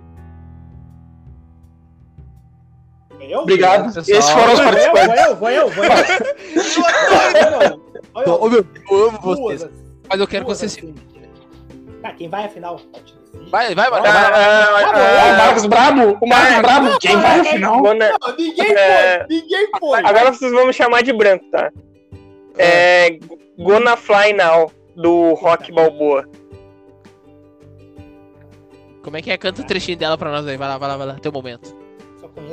[3.22, 3.40] Eu?
[3.40, 3.92] Obrigado.
[3.94, 4.20] Pessoal.
[4.20, 5.26] Esses foram os participantes.
[5.40, 5.92] vou eu, vou eu,
[8.14, 8.66] vou eu.
[8.90, 9.08] Eu.
[9.08, 9.64] Amo Duas, vocês.
[9.64, 9.74] assim,
[10.10, 10.80] Mas eu quero que duas, você se.
[10.80, 10.94] assim.
[12.02, 12.78] Tá, quem vai afinal?
[12.92, 13.21] Pode.
[13.50, 14.00] Vai, vai, vai.
[14.00, 14.84] Ah, vai.
[14.84, 14.88] ah,
[15.28, 16.62] O ah, Marcos Brabo, o Marcos É.
[16.62, 17.82] Brabo, quem vai ao final?
[17.82, 19.18] Gonna- Não, ninguém É.
[19.20, 20.00] foi, ninguém foi.
[20.00, 21.70] Agora vocês vão me chamar de branco, tá?
[22.58, 23.18] É.
[23.58, 26.26] Gonna Fly Now, do Rock Balboa.
[29.04, 29.38] Como é que é?
[29.38, 30.58] Canta o trechinho dela pra nós aí.
[30.58, 31.14] Vai lá, vai lá, vai lá.
[31.16, 31.76] Teu momento.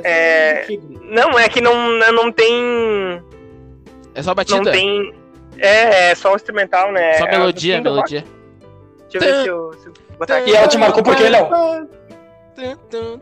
[0.03, 0.65] É.
[1.03, 3.21] Não, é que não, não tem.
[4.15, 4.71] É só Não batida.
[4.71, 5.13] tem.
[5.57, 7.13] É, é só um instrumental, né?
[7.13, 8.23] Só É melodia, melodia.
[9.11, 10.51] Deixa eu ver se eu botar aqui.
[10.51, 11.47] E ela te marcou por quê, Léo?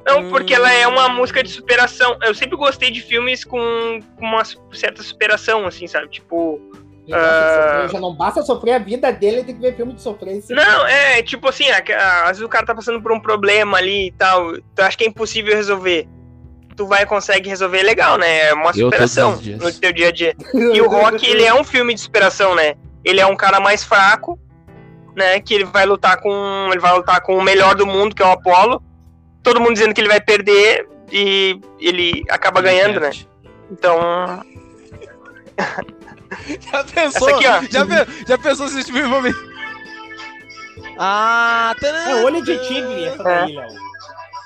[0.06, 2.18] Não, porque ela é uma música de superação.
[2.24, 4.44] Eu sempre gostei de filmes com, com uma
[4.74, 6.08] certa superação, assim, sabe?
[6.10, 6.60] Tipo.
[7.08, 7.70] Ele Ah.
[7.86, 10.54] sofrer, Já não basta sofrer a vida dele, tem que ver filme de sofrência.
[10.54, 13.78] Não, é tipo assim, a- a- às vezes o cara tá passando por um problema
[13.78, 14.52] ali e tal.
[14.76, 16.06] Tu acha que é impossível resolver.
[16.76, 18.50] Tu vai e consegue resolver legal, né?
[18.50, 20.36] É uma superação no teu dia a dia.
[20.76, 22.76] E o Rock, ele é um filme de superação, né?
[23.06, 24.38] Ele é um cara mais fraco,
[25.18, 25.40] né?
[25.42, 26.68] Que ele vai lutar com.
[26.72, 28.82] Ele vai lutar com o melhor do mundo, que é o Apollo.
[29.44, 33.10] Todo mundo dizendo que ele vai perder e ele acaba ganhando, né?
[33.72, 34.00] Então.
[36.72, 37.36] Já pensou?
[37.36, 37.62] Aqui, ó.
[37.70, 39.34] Já, pe- já pensou se esse filme
[41.00, 43.68] Ah, É olho de tigre essa daí, Léo.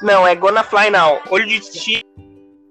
[0.03, 1.21] Não, é Gonna Fly Now.
[1.29, 2.05] Olho de tigre.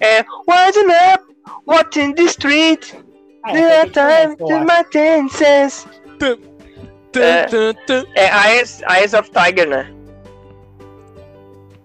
[0.00, 0.24] É.
[0.48, 1.24] Winding up,
[1.66, 2.94] walking the street.
[3.44, 5.86] Ah, The time to my dances.
[7.12, 7.44] Tum, É.
[7.46, 8.04] tum, tum.
[8.14, 9.92] É Eyes, Eyes of Tiger, né?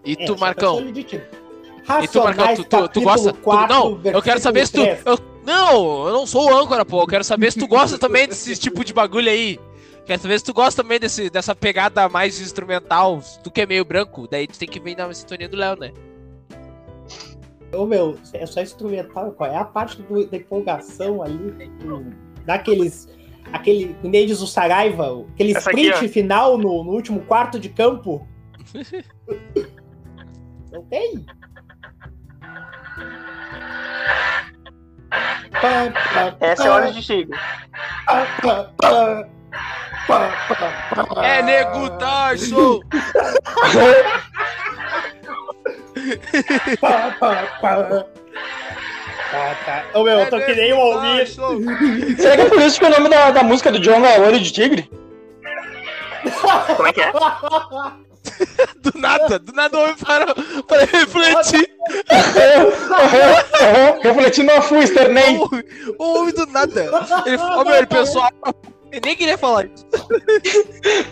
[0.03, 0.78] E É, tu, só Marcão?
[0.78, 1.21] tigre.
[2.03, 3.34] E tu, Marcão, tu, tu, tu gosta?
[3.34, 4.82] Tu- 4, não, eu quero saber se tu.
[4.82, 7.01] eu- não, eu não sou o âncora, pô.
[7.01, 9.59] Eu quero saber se tu gosta também desse tipo de bagulho aí.
[10.05, 13.19] Quero saber se tu gosta também desse, dessa pegada mais instrumental.
[13.43, 15.91] Tu que é meio branco, daí tu tem que vir na sintonia do Léo, né?
[17.73, 19.32] Ô, meu, é só instrumental.
[19.32, 21.36] Qual é a parte do- da empolgação ali?
[21.84, 22.05] Do,
[22.45, 23.07] daqueles.
[23.52, 23.96] Aquele.
[24.04, 28.28] Diz o Saraiva, aquele Essa aqui, sprint final no, no último quarto de campo.
[30.72, 31.26] Não tem?
[36.41, 37.02] Essa é pá, Olho de
[38.41, 39.28] pá.
[41.24, 42.82] É nego Tyson!
[49.36, 49.99] Ah, tá.
[49.99, 51.27] Ô, meu, eu tô É que nem o Almir.
[52.17, 54.39] Será que é por isso que o nome da, da música do John é Olho
[54.39, 54.89] de Tigre?
[56.77, 57.11] Como é que é?
[58.81, 61.69] Do nada, do nada o homem para pra refletir.
[64.01, 65.38] Refletindo a full, externei.
[65.38, 66.89] O, o homem do nada.
[67.25, 68.23] Ele, ó, meu, ele pensou.
[68.91, 69.86] Ele nem queria falar isso.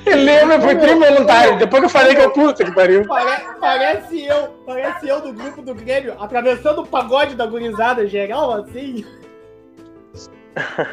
[0.05, 1.57] Ele lembra, foi voluntário.
[1.57, 3.05] Depois que eu falei que eu puta que pariu.
[3.07, 8.53] Pare- parece eu, parece eu do grupo do Grêmio, atravessando o pagode da gurizada geral,
[8.53, 9.03] assim.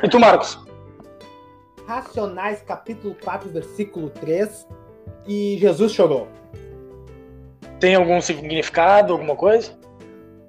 [0.03, 0.59] E tu, Marcos?
[1.87, 4.67] Racionais, capítulo 4, versículo 3.
[5.27, 6.29] E Jesus chorou.
[7.79, 9.79] Tem algum significado, alguma coisa?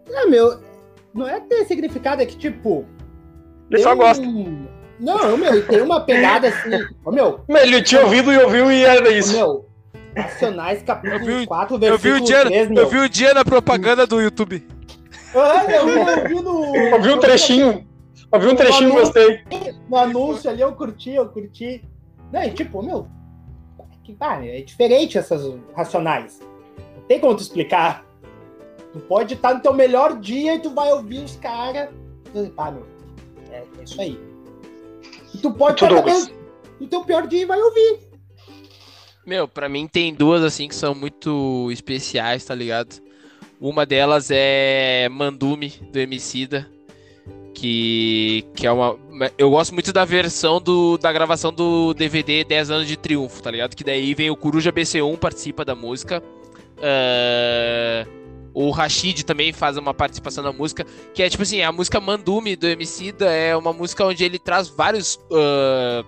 [0.09, 0.59] É, meu,
[1.13, 2.85] não é ter significado, é que, tipo...
[3.69, 4.23] Ele só gosta.
[4.25, 4.67] um-
[5.01, 6.69] Não, meu, tem uma pegada assim...
[7.03, 9.33] Ô, meu, Ele tinha ouvido e ouviu e era ô, isso.
[9.35, 9.65] meu...
[10.15, 12.83] Racionais, Eu capítulo vi- 4, Eu vi, versículo o dia, 3, meu.
[12.83, 14.67] eu vi o dia na propaganda do YouTube.
[15.33, 16.51] Ah, eu vi, eu vi no...
[16.95, 17.87] Ouvi um trechinho.
[18.31, 19.39] Ouvi um trechinho, gostei.
[19.89, 21.83] no anúncio ali, eu curti, eu curti.
[22.31, 23.07] Não, e tipo, meu,
[23.79, 25.41] é que, ah, é diferente essas
[25.75, 26.39] racionais.
[26.95, 28.05] Não tem como tu explicar.
[28.93, 31.89] Tu pode estar no teu melhor dia e tu vai ouvir os caras.
[32.57, 32.85] Ah, meu,
[33.51, 34.19] é, é isso aí.
[35.33, 36.31] E tu pode Tu, estar Douglas?
[36.89, 37.99] teu pior dia vai ouvir.
[39.25, 43.01] Meu, pra mim tem duas assim que são muito especiais, tá ligado?
[43.59, 46.67] Uma delas é Mandume, do Emicida.
[47.53, 48.97] Que, que é uma.
[49.37, 53.51] Eu gosto muito da versão do, da gravação do DVD 10 anos de triunfo, tá
[53.51, 53.75] ligado?
[53.75, 56.23] Que daí vem o Coruja BC1 participa da música.
[56.81, 58.05] Ah,
[58.53, 60.85] o Rashid também faz uma participação na música.
[61.13, 64.67] Que é tipo assim, a música Mandume do Emicida é uma música onde ele traz
[64.67, 65.19] vários.
[65.31, 66.03] ah,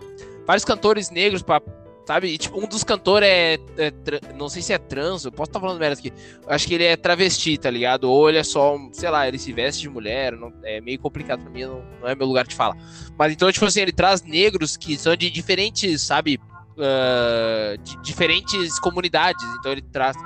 [0.45, 1.61] vários cantores negros pra
[2.05, 2.27] Sabe?
[2.27, 3.93] E, tipo, um dos cantores é, é
[4.37, 6.11] Não sei se é trans, eu posso estar falando merda aqui.
[6.47, 8.03] Acho que ele é travesti, tá ligado?
[8.11, 10.33] Ou ele é só, um- sei lá, ele se veste de mulher.
[10.33, 12.75] não- é meio complicado pra mim, não, não é meu lugar de fala.
[13.17, 16.39] Mas então, tipo assim, ele traz negros que são de diferentes, sabe?
[16.77, 19.43] ah, de diferentes comunidades.
[19.59, 20.17] Então ele traz.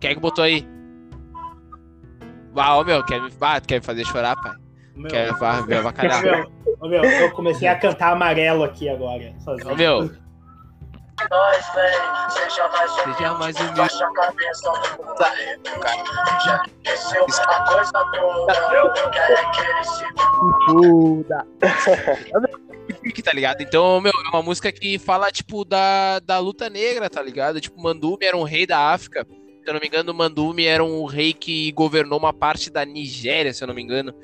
[0.00, 0.66] Quem é que botou aí?
[2.56, 4.54] Ah, ô meu, quer me, ah, quer me fazer chorar, pai?
[4.94, 5.32] Meu, Quer
[5.66, 6.22] me avacalhar?
[6.22, 9.72] meu, ô, meu, eu comecei a cantar amarelo aqui agora, sozinho.
[9.72, 10.10] Ô, meu.
[11.30, 12.30] nós, vem.
[12.30, 13.76] Seja mais Seja humilde, mais humilde.
[13.76, 15.32] baixa a cabeça, muda.
[16.44, 19.10] Já esqueceu a coisa toda.
[19.10, 20.04] Quer é que ele se
[23.02, 23.60] Pique, tá ligado?
[23.60, 27.60] Então, meu, é uma música que fala, tipo, da, da luta negra, tá ligado?
[27.60, 29.26] Tipo, Mandume era um rei da África.
[29.66, 33.52] Se eu não me engano, Mandume era um rei que governou uma parte da Nigéria,
[33.52, 34.14] se eu não me engano.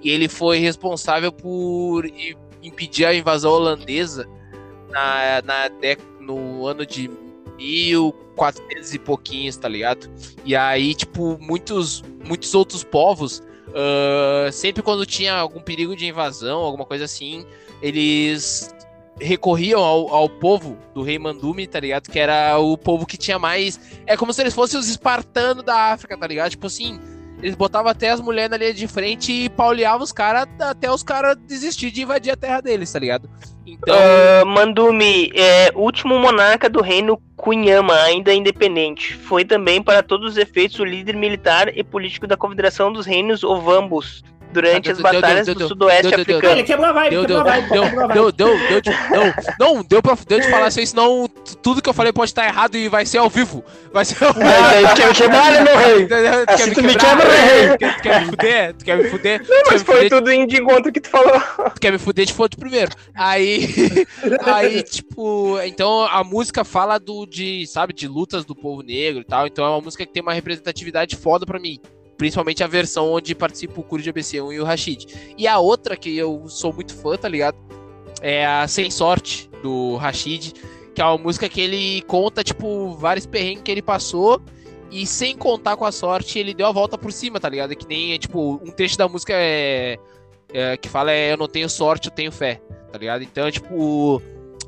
[0.00, 2.06] E ele foi responsável por
[2.62, 4.28] impedir a invasão holandesa
[4.88, 5.68] na, na
[6.20, 7.10] no ano de
[7.58, 10.08] 1400 e pouquinhos, tá ligado?
[10.44, 13.42] E aí, tipo, muitos, muitos outros povos,
[13.74, 17.44] ah, sempre quando tinha algum perigo de invasão, alguma coisa assim,
[17.82, 18.72] eles
[19.20, 22.10] recorriam ao, ao povo do rei Mandume, tá ligado?
[22.10, 23.80] Que era o povo que tinha mais.
[24.06, 26.50] É como se eles fossem os espartanos da África, tá ligado?
[26.50, 26.98] Tipo assim,
[27.42, 31.02] eles botavam até as mulheres na linha de frente e pauleavam os caras até os
[31.02, 33.28] caras desistir de invadir a terra deles, tá ligado?
[33.66, 33.94] Então.
[33.96, 39.14] Ah, Mandume, é, último monarca do reino Cunhama, ainda independente.
[39.14, 43.42] Foi também, para todos os efeitos, o líder militar e político da Confederação dos Reinos
[43.42, 44.22] Ovambos
[44.52, 46.52] durante Ah, as batalhas do sudoeste africano.
[46.52, 49.34] Ele quebrou a vibe, Deu, quebrou deu, a vibe, deu, deu, deu, deu, de- não,
[49.76, 52.44] não, deu pra, deu de falar isso, senão t- tudo que eu falei pode estar
[52.46, 53.64] errado e vai ser ao vivo.
[53.92, 54.44] Vai ser ao vivo.
[54.44, 56.02] Mas aí tu quer me quebrar, né, meu rei?
[56.02, 56.46] Entendeu?
[56.46, 56.98] Tu Assim me quebrar?
[56.98, 57.68] quebra, rei.
[57.78, 58.74] Tu quer, me fuder?
[58.74, 59.42] Tu quer me fuder?
[59.48, 61.40] Não, mas foi tudo de encontro que tu falou.
[61.74, 62.92] Tu quer me fuder de foto primeiro.
[63.14, 64.06] Aí,
[64.44, 69.24] aí, tipo, então a música fala do de, sabe, de lutas do povo negro e
[69.24, 69.46] tal.
[69.46, 71.78] Então é uma música que tem uma representatividade foda pra mim.
[72.22, 75.34] Principalmente a versão onde participa o Curi de ABC1 e o Rashid.
[75.36, 77.56] E a outra que eu sou muito fã, tá ligado?
[78.20, 80.52] É a Sem Sorte, do Rashid.
[80.94, 84.40] Que é uma música que ele conta, tipo, vários perrengues que ele passou.
[84.88, 87.74] E sem contar com a sorte, ele deu a volta por cima, tá ligado?
[87.74, 89.98] Que nem, é, tipo, um trecho da música é
[90.52, 92.60] é, que fala é eu não tenho sorte, eu tenho fé,
[92.92, 93.24] tá ligado?
[93.24, 94.22] Então, tipo,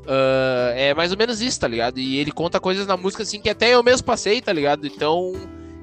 [0.05, 1.99] ah, é mais ou menos isso, tá ligado?
[1.99, 4.85] E ele conta coisas na música assim que até eu mesmo passei, tá ligado?
[4.85, 5.33] Então,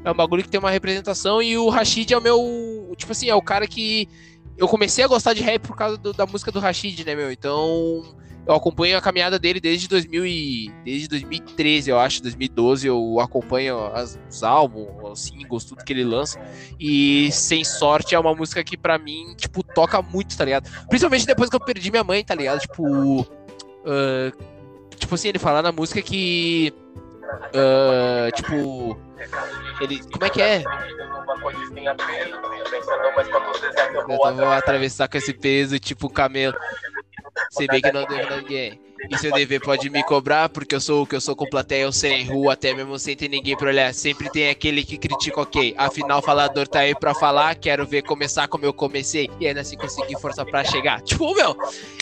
[0.05, 3.29] é um bagulho que tem uma representação e o Rashid é o meu, tipo assim,
[3.29, 4.09] é o cara que
[4.57, 7.31] eu comecei a gostar de rap por causa do- da música do Rashid, né, meu?
[7.33, 8.15] Então,
[8.47, 13.87] eu acompanho a caminhada dele desde 2000 e, desde 2013, eu acho, 2012 eu acompanho
[13.95, 16.39] as, os álbuns, os singles, tudo que ele lança.
[16.79, 20.69] E Sem Sorte é uma música que pra mim, tipo, toca muito, tá ligado?
[20.89, 22.61] Principalmente depois que eu perdi minha mãe, tá ligado?
[22.61, 23.27] Tipo.
[23.87, 24.33] ah,
[24.97, 26.73] tipo assim, ele fala na música que.
[27.55, 28.99] Ah, tipo.
[29.81, 30.03] Ele.
[30.11, 30.63] Como é que é?
[34.09, 36.57] Eu vou atravessar com esse peso, tipo camelo.
[37.51, 38.81] Sei bem que não devo ninguém.
[39.11, 41.83] E seu dever pode me cobrar, porque eu sou o que eu sou com plateia,
[41.83, 43.93] eu sei rua, até mesmo sem ter ninguém pra olhar.
[43.93, 45.75] Sempre tem aquele que critica, ok.
[45.77, 49.29] Afinal, falador tá aí pra falar, quero ver começar como eu comecei.
[49.41, 51.01] E ainda assim conseguir força pra chegar.
[51.03, 51.57] Tipo, meu,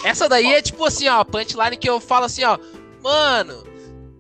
[0.05, 2.59] essa daí é tipo assim, ó, punchline que eu falo assim, ó.
[3.03, 3.64] Mano,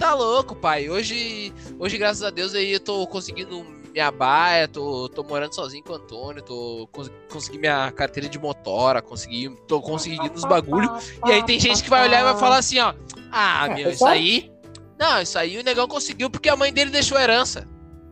[0.00, 0.88] tá louco, pai.
[0.88, 5.84] Hoje, hoje graças a Deus, aí eu tô conseguindo minha baia, tô, tô morando sozinho
[5.84, 10.90] com o Antônio, tô cons consegui minha carteira de motora, consegui, tô conseguindo os bagulho.
[11.26, 12.94] E aí tem gente que vai olhar e vai falar assim, ó.
[13.30, 14.52] Ah, É, meu, foi isso aí.
[14.98, 17.68] Não, isso aí o negão conseguiu porque a mãe dele deixou herança.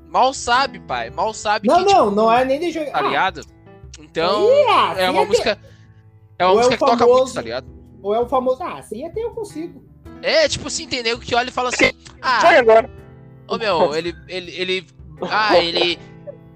[0.09, 1.11] Mal sabe, pai.
[1.11, 2.93] Mal sabe Não, que, tipo, não, não é nem de jogar.
[2.93, 3.41] tá ligado?
[4.01, 5.59] Então, Ah, é uma assim música.
[6.39, 7.66] É uma Ou é música o que toca famoso- muito, tá ligado?
[8.03, 9.84] Ou é o famoso, ah, assim até eu consigo.
[10.23, 12.91] É, tipo assim, tem nego que olha e fala assim, ah, Vai agora.
[13.47, 14.87] Ô meu, ele, ele, ele.
[15.23, 15.99] Ah, ele.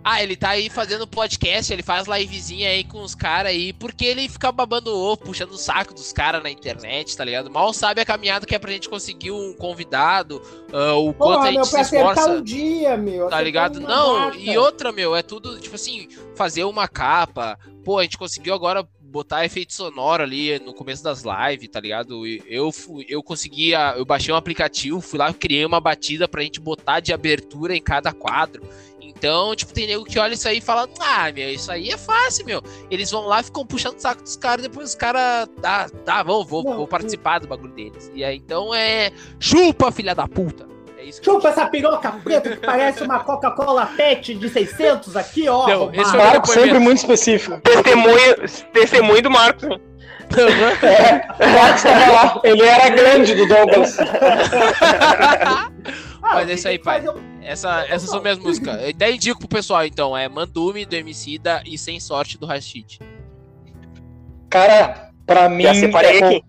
[0.05, 4.05] Ah, ele tá aí fazendo podcast, ele faz livezinha aí com os caras aí, porque
[4.05, 7.49] ele fica babando o ovo, puxando o saco dos caras na internet, tá ligado?
[7.49, 10.43] Mal sabe a caminhada que é pra gente conseguir um convidado,
[10.73, 12.31] ah, o quanto a Porra, gente meu, se pra acertar esforça.
[12.33, 13.29] um dia, meu.
[13.29, 13.79] Tá ligado?
[13.79, 14.39] Não, data.
[14.39, 17.57] e outra, meu, é tudo, tipo assim, fazer uma capa.
[17.85, 22.27] Pô, a gente conseguiu agora botar efeito sonoro ali no começo das lives, tá ligado?
[22.47, 22.71] Eu,
[23.09, 26.99] eu consegui, a- eu baixei um aplicativo, fui lá, criei uma batida pra gente botar
[27.01, 28.63] de abertura em cada quadro.
[29.01, 31.97] Então, tipo, tem nego que olha isso aí e fala, ah, meu, isso aí é
[31.99, 32.61] fácil, meu.
[32.91, 36.45] Eles vão lá, ficam puxando o saco dos caras, depois os caras, tá, tá, vou,
[36.45, 38.11] vou, vou participar do bagulho deles.
[38.15, 40.67] E aí, então é, chupa, filha da puta.
[41.03, 45.48] É isso que Chupa essa piroca preta que parece uma Coca-Cola PET de 600 aqui,
[45.48, 45.66] ó.
[45.66, 46.53] Não, esse Marco depoimento.
[46.53, 47.61] sempre muito específico.
[47.61, 48.36] Testemunho,
[48.72, 49.80] testemunho do Marcos.
[50.32, 52.40] É, o Marcos tava lá.
[52.44, 53.96] Ele era grande do Douglas.
[56.22, 57.03] Mas é isso aí, pai.
[57.42, 58.80] Essa, essas são minhas músicas.
[58.80, 60.16] Eu Até indico pro pessoal, então.
[60.16, 63.00] É Mandume, do Emicida e Sem Sorte, do Rashid.
[64.48, 66.44] Cara, pra mim, Já separei é, aqui.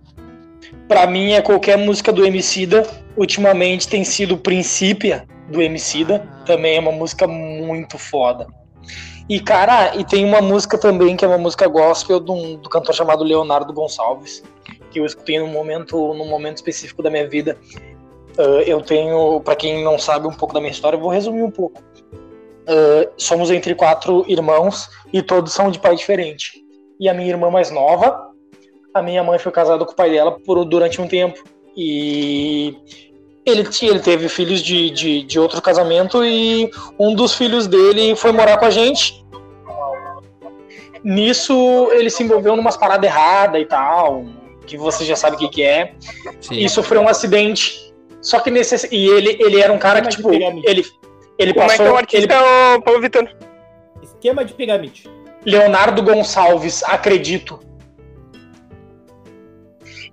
[0.88, 2.88] pra mim é qualquer música do Emicida.
[3.16, 6.28] Ultimamente tem sido Princípia do Emicida.
[6.46, 8.48] Também é uma música muito foda.
[9.30, 12.94] E, cara, e tem uma música também que é uma música gospel um- do cantor
[12.94, 14.44] chamado Leonardo Gonçalves,
[14.92, 17.58] que eu escutei num momento, num momento específico da minha vida.
[18.38, 21.44] Ah, eu tenho, pra quem não sabe um pouco da minha história, eu vou resumir
[21.44, 21.82] um pouco.
[22.68, 26.62] Ah, somos entre quatro irmãos e todos são de pai diferente.
[27.00, 28.30] E a minha irmã mais nova,
[28.94, 31.42] a minha mãe foi casada com o pai dela por, durante um tempo.
[31.76, 32.76] E
[33.46, 36.70] ele, tinha- ele teve filhos de, de, de outro casamento e
[37.00, 39.24] um dos filhos dele foi morar com a gente.
[41.04, 44.24] Nisso, ele se envolveu numas paradas erradas e tal,
[44.66, 45.94] que você já sabe o que, que é
[46.40, 46.56] Sim.
[46.56, 47.94] e sofreu um acidente.
[48.22, 50.86] Só que nesse e ele ele era um cara que tipo ele
[51.38, 52.36] ele Como é que é passou o artista,
[52.78, 53.28] ô Paulo Vitor?
[54.02, 55.10] Esquema de pirâmide.
[55.46, 57.60] ele, Leonardo Gonçalves, acredito.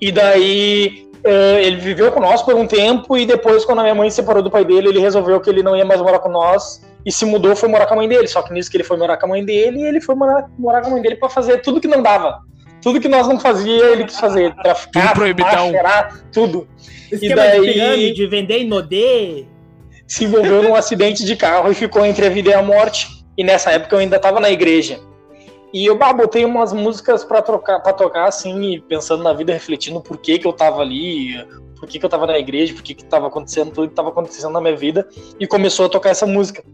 [0.00, 4.16] E daí ele viveu conosco por um tempo e depois quando a minha mãe se
[4.16, 7.12] separou do pai dele, ele resolveu que ele não ia mais morar com nós e
[7.12, 8.26] se mudou, foi morar com a mãe dele.
[8.28, 10.80] Só que nisso que ele foi morar com a mãe dele, ele foi morar, morar
[10.80, 12.38] com a mãe dele pra fazer tudo que não dava.
[12.82, 14.54] Tudo que nós não fazia, ele quis fazer.
[14.56, 15.50] Traficar, Tudo proibidão.
[15.50, 16.66] fumar, cheirar, tudo.
[17.12, 19.44] Esquema daí- de pirâmide, vender em Nodê.
[20.06, 23.06] se envolveu num acidente de carro e ficou entre a vida e a morte.
[23.38, 24.98] E nessa época eu ainda estava na igreja.
[25.72, 29.52] E eu bah, botei umas músicas para trocar, para tocar assim, e pensando na vida,
[29.52, 31.36] refletindo por que que eu tava ali,
[31.78, 34.10] por que que eu tava na igreja, por que que tava acontecendo tudo que tava
[34.10, 35.08] acontecendo na minha vida
[35.38, 36.64] e começou a tocar essa música.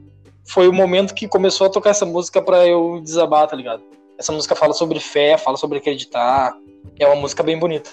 [0.48, 3.82] Foi o momento que começou a tocar essa música para eu desabar, tá ligado?
[4.18, 6.54] Essa música fala sobre fé, fala sobre acreditar.
[6.98, 7.90] É uma música bem bonita.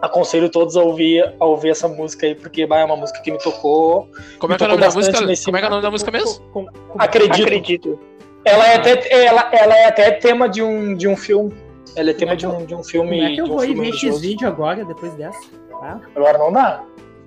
[0.00, 3.30] Aconselho todos a ouvir, a ouvir essa música aí, porque bah, é uma música que
[3.30, 5.18] me tocou Como é que é o nome da música?
[5.44, 6.70] Como é que é o nome da música mesmo?
[6.98, 7.42] Acredito.
[7.42, 8.00] Acredito.
[8.48, 11.54] Ela é até, ela, ela é até tema de um, de um filme.
[11.96, 13.16] Ela é tema de um, de um filme.
[13.18, 14.14] Como é que eu um vou ir ver religioso.
[14.18, 15.38] X-Vídeo agora, depois dessa?
[15.82, 16.82] Ah, Agora não dá.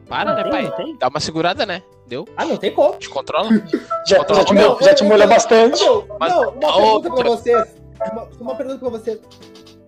[0.08, 0.96] Para, né, não tem, pai?
[1.00, 1.82] Dá uma segurada, né?
[2.08, 2.26] Deu?
[2.36, 2.98] Ah, não tem como.
[2.98, 3.50] Te controla?
[4.06, 4.42] Já, Controla.
[4.42, 5.86] já te, mol- já te bastante.
[5.86, 7.76] Não, Mas- não, uma pergunta pra vocês.
[8.12, 9.20] Uma, uma pergunta pra vocês.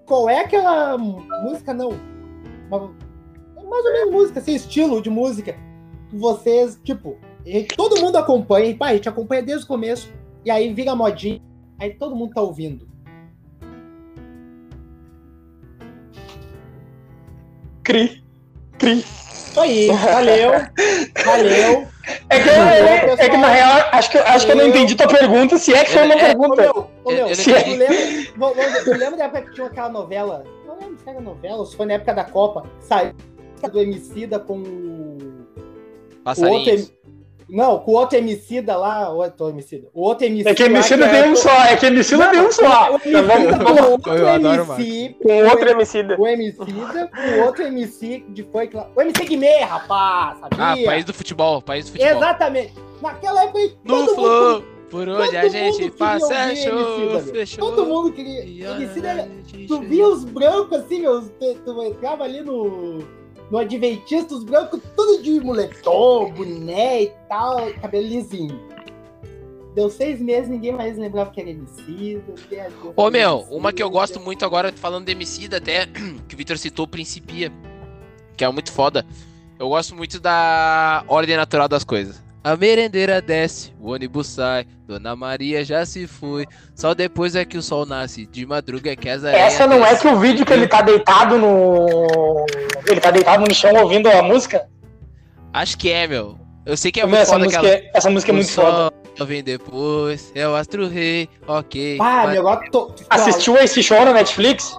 [0.06, 1.90] Qual é aquela música, não?
[2.70, 2.94] Uma,
[3.70, 5.56] mais ou menos música, assim, estilo de música.
[6.10, 7.18] que Vocês, tipo,
[7.76, 10.10] todo mundo acompanha, e, a gente acompanha desde o começo,
[10.46, 11.42] e aí vira modinha,
[11.80, 12.88] aí todo mundo tá ouvindo.
[17.84, 18.24] Cri.
[18.78, 19.00] Cri.
[19.00, 20.52] Isso aí, valeu,
[21.24, 21.88] valeu.
[22.30, 25.08] É que, é, é que na real, acho que, acho que eu não entendi tua
[25.08, 26.62] pergunta, se é que foi uma É, é, Ô, pergunta.
[26.62, 27.36] meu, ô, meu, Eu- eu
[28.38, 30.44] não tu lembra, tu da época que tinha aquela novela?
[30.66, 33.14] Não lembro se era novela, ou se foi na época da Copa, saiu
[33.72, 35.46] do Emicida com o
[36.26, 36.92] outro
[37.54, 39.88] Não, com o outro Emicida lá, o outro Emicida.
[39.94, 40.50] O outro Emicida.
[40.50, 42.94] É que lá, Emicida que tem um só, é que Emicida tem um só.
[42.94, 46.16] O Então vamos- vamos- com o outro MC, Com outro Emicida.
[46.20, 48.90] o Emicida, com o outro MC de foi que lá.
[48.96, 50.86] O MC Guimê, rapaz, Ah, sabia?
[50.86, 52.18] país do futebol, país do futebol.
[52.18, 52.74] Exatamente.
[53.02, 57.00] Naquela época, No todo mundo, flow, por onde a todo gente mundo passa, é show,
[57.00, 57.20] meu.
[57.20, 57.70] fechou.
[57.72, 58.44] todo mundo queria.
[58.46, 59.30] E Emicida
[59.68, 61.26] Tu via os brancos assim, meus.
[61.40, 63.04] Tu, tu entrava ali no.
[63.52, 68.60] No Adventista, os brancos, tudo de moletom, boné e tal, cabelo lisinho.
[69.76, 72.24] Deu seis meses, ninguém mais lembrava que era Emicida.
[72.96, 73.56] Ô meu, Emicida.
[73.56, 75.88] uma que eu gosto muito agora, falando de Emicida até,
[76.28, 77.52] que o Victor citou, Principia,
[78.38, 79.06] que é muito foda.
[79.58, 82.22] Eu gosto muito da ordem natural das coisas.
[82.44, 87.58] A merendeira desce, o ônibus sai, Dona Maria já se foi, só depois é que
[87.58, 90.10] o sol nasce, de madruga é que as Essa não é descem.
[90.12, 92.46] que o vídeo que ele tá deitado no.
[92.86, 94.68] Ele tá deitado no chão ouvindo a música?
[95.54, 96.38] Acho que é, meu.
[96.66, 97.76] Eu sei que é Meu, muito essa, foda música aquela...
[97.76, 98.92] é, essa música é muito o foda.
[99.18, 101.98] sol vem depois, é o astro rei, ok.
[102.02, 102.94] Ah, mas- meu, agora tô.
[103.10, 104.78] Assistiu esse show na Netflix?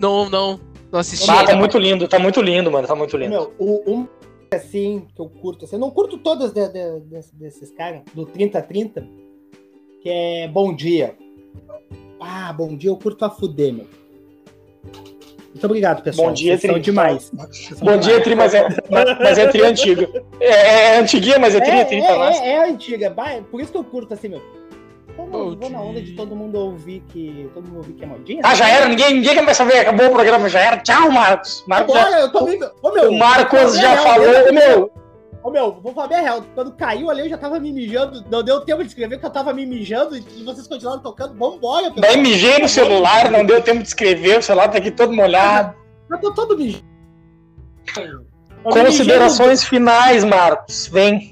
[0.00, 0.58] Não, não,
[0.90, 2.88] não assisti Ah, tá muito lindo, tá muito lindo, mano.
[2.88, 3.30] Tá muito lindo.
[3.30, 4.08] Meu, o, um
[4.56, 8.24] assim que eu curto, assim, eu não curto todas de- de- de- desses caras, do
[8.26, 9.06] 30-30,
[10.02, 11.14] que é Bom Dia.
[12.20, 13.86] Ah, Bom Dia eu curto a fuder, meu.
[15.52, 16.28] Muito obrigado, pessoal.
[16.28, 16.80] Bom dia, Vocês Tri.
[16.82, 17.30] demais.
[17.30, 18.22] Vocês Bom dia.
[18.22, 20.08] Tri, mas é, mas é Tri antiga.
[20.40, 20.50] É,
[20.94, 22.00] é antiguinha, mas é Tri, é é,
[22.38, 23.14] é, é antiga,
[23.50, 24.40] por isso que eu curto assim, meu.
[25.18, 27.48] Eu não vou na onda de todo mundo ouvir que.
[27.54, 28.40] Todo mundo ouvir que é modinha.
[28.44, 30.78] Ah, já era, ninguém, ninguém quer mais saber, acabou o programa, já era.
[30.78, 31.64] Tchau, Marcos.
[31.66, 32.70] Marcos já- Agora eu tô meio.
[32.82, 34.92] Ô, meu, o Marcos já real, falou, eu- meu.
[35.44, 36.44] Ô meu, vou falar bem a real.
[36.54, 38.24] Quando caiu ali, eu já tava me mijando.
[38.30, 41.34] Não deu tempo de escrever que eu tava me mijando e vocês continuaram tocando.
[41.36, 42.12] Vambora, pessoal.
[42.12, 45.74] Daí mijei no celular, não deu tempo de escrever, o celular tá aqui todo molhado.
[46.10, 46.84] Eu tô todo mijando.
[47.98, 48.20] Eu
[48.64, 50.86] me Considerações finais, Marcos.
[50.86, 51.28] Vem.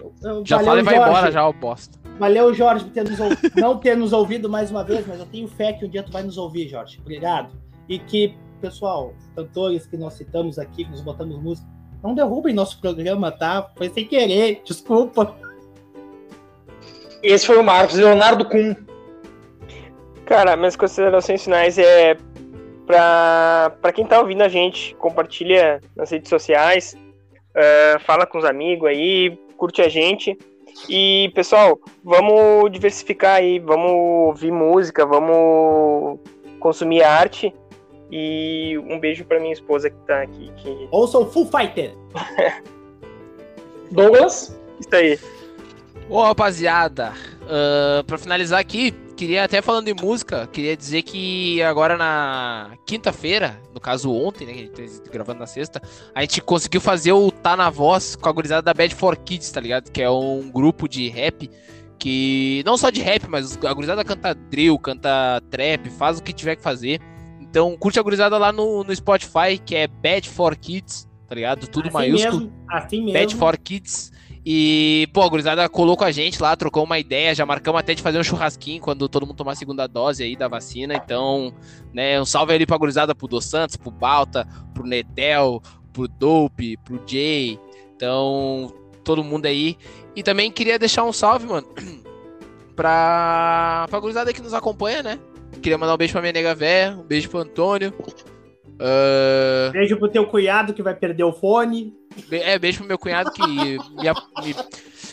[0.00, 1.10] no- eu- Já valeu, fala e vai Jorge.
[1.10, 1.98] embora, já, o bosta.
[2.22, 5.26] Valeu, Jorge, por ter nos ou- não ter nos ouvido mais uma vez, mas eu
[5.26, 6.98] tenho fé que um dia tu vai nos ouvir, Jorge.
[7.00, 7.52] Obrigado.
[7.88, 11.66] E que, pessoal, cantores que nós citamos aqui, que nos botamos música,
[12.00, 13.68] não derrubem nosso programa, tá?
[13.76, 15.34] Foi sem querer, desculpa.
[17.24, 18.72] Esse foi o Marcos, Leonardo Kuhn.
[20.24, 22.16] Cara, minhas considerações finais é
[22.86, 26.96] pra, pra quem tá ouvindo a gente, compartilha nas redes sociais.
[27.52, 30.38] é, fala com os amigos aí, curte a gente.
[30.88, 36.18] E, pessoal, vamos diversificar aí, vamos ouvir música, vamos
[36.58, 37.54] consumir arte.
[38.10, 40.52] E um beijo pra minha esposa que tá aqui.
[40.56, 40.88] Que...
[40.90, 41.94] Ouça o Full Fighter.
[43.90, 44.58] Douglas?
[44.78, 45.18] Isso aí.
[46.10, 47.12] Ô, rapaziada,
[47.48, 48.92] ah, pra finalizar aqui,
[49.22, 54.52] queria até falando em música, queria dizer que agora na quinta-feira, no caso ontem, né,
[54.52, 55.80] que a gente tá gravando na sexta,
[56.12, 59.52] a gente conseguiu fazer o Tá na Voz com a gurizada da Bad for Kids,
[59.52, 59.92] tá ligado?
[59.92, 61.48] Que é um grupo de rap
[62.00, 66.32] que, não só de rap, mas a gurizada canta drill, canta trap, faz o que
[66.32, 67.00] tiver que fazer.
[67.40, 71.68] Então curte a gurizada lá no, no Spotify, que é Bad for Kids, tá ligado?
[71.68, 72.40] Tudo assim maiúsculo.
[72.40, 73.12] Mesmo, assim mesmo.
[73.12, 74.10] Bad for Kids.
[74.44, 77.94] E, pô, a gurizada colou com a gente lá, trocou uma ideia, já marcamos até
[77.94, 80.94] de fazer um churrasquinho quando todo mundo tomar a segunda dose aí da vacina.
[80.94, 81.54] Então,
[81.94, 85.62] né, um salve ali pra gurizada, pro Dos Santos, pro Balta, pro Netel,
[85.92, 87.58] pro Dope, pro Jay.
[87.94, 88.74] Então,
[89.04, 89.76] todo mundo aí.
[90.16, 91.68] E também queria deixar um salve, mano,
[92.74, 95.18] pra, pra gurizada que nos acompanha, né?
[95.62, 97.94] Queria mandar um beijo pra minha nega véia, um beijo pro Antônio.
[98.84, 101.94] Ah, Beijo pro teu cunhado que vai perder o fone.
[102.30, 104.54] É, beijo pro meu cunhado que me, me-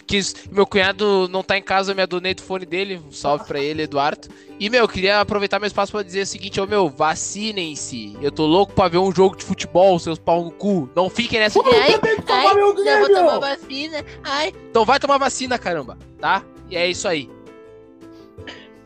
[0.08, 0.34] quis.
[0.52, 3.00] Meu cunhado não tá em casa, eu me adonei do fone dele.
[3.08, 4.28] Um salve pra ele, Eduardo.
[4.60, 8.18] E, meu, queria aproveitar meu espaço pra dizer o seguinte, ô meu, vacinem-se.
[8.22, 10.90] Eu tô louco pra ver um jogo de futebol, seus pau no cu.
[10.96, 11.60] Não fiquem nessa.
[11.66, 14.06] Ai, Tem que tomar ai, meu já vou tomar vacina.
[14.24, 14.54] Ai.
[14.70, 16.44] Então vai tomar vacina, caramba, tá?
[16.70, 17.30] E é isso aí.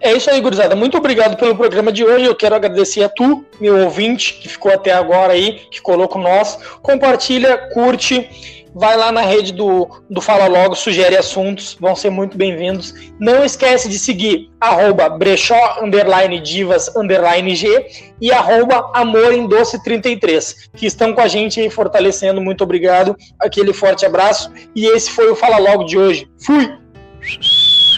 [0.04, 0.76] É isso aí, gurizada.
[0.76, 2.26] Muito obrigado pelo programa de hoje.
[2.26, 6.20] Eu quero agradecer a tu, meu ouvinte, que ficou até agora aí, que colou com
[6.20, 6.60] nós.
[6.82, 8.30] Compartilha, curte,
[8.76, 12.94] vai lá na rede do, do Fala Logo, sugere assuntos, vão ser muito bem-vindos.
[13.18, 17.86] Não esquece de seguir arroba brechó, underline divas, underline G
[18.20, 22.42] e arroba amor em doce 33, que estão com a gente aí fortalecendo.
[22.42, 23.16] Muito obrigado.
[23.40, 24.52] Aquele forte abraço.
[24.76, 26.28] E esse foi o Fala Logo de hoje.
[26.46, 26.84] Fui!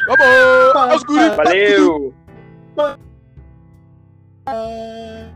[0.07, 0.75] Vamos!
[0.75, 1.29] Aos guri!
[1.35, 2.13] Valeu!
[4.47, 5.31] Ah,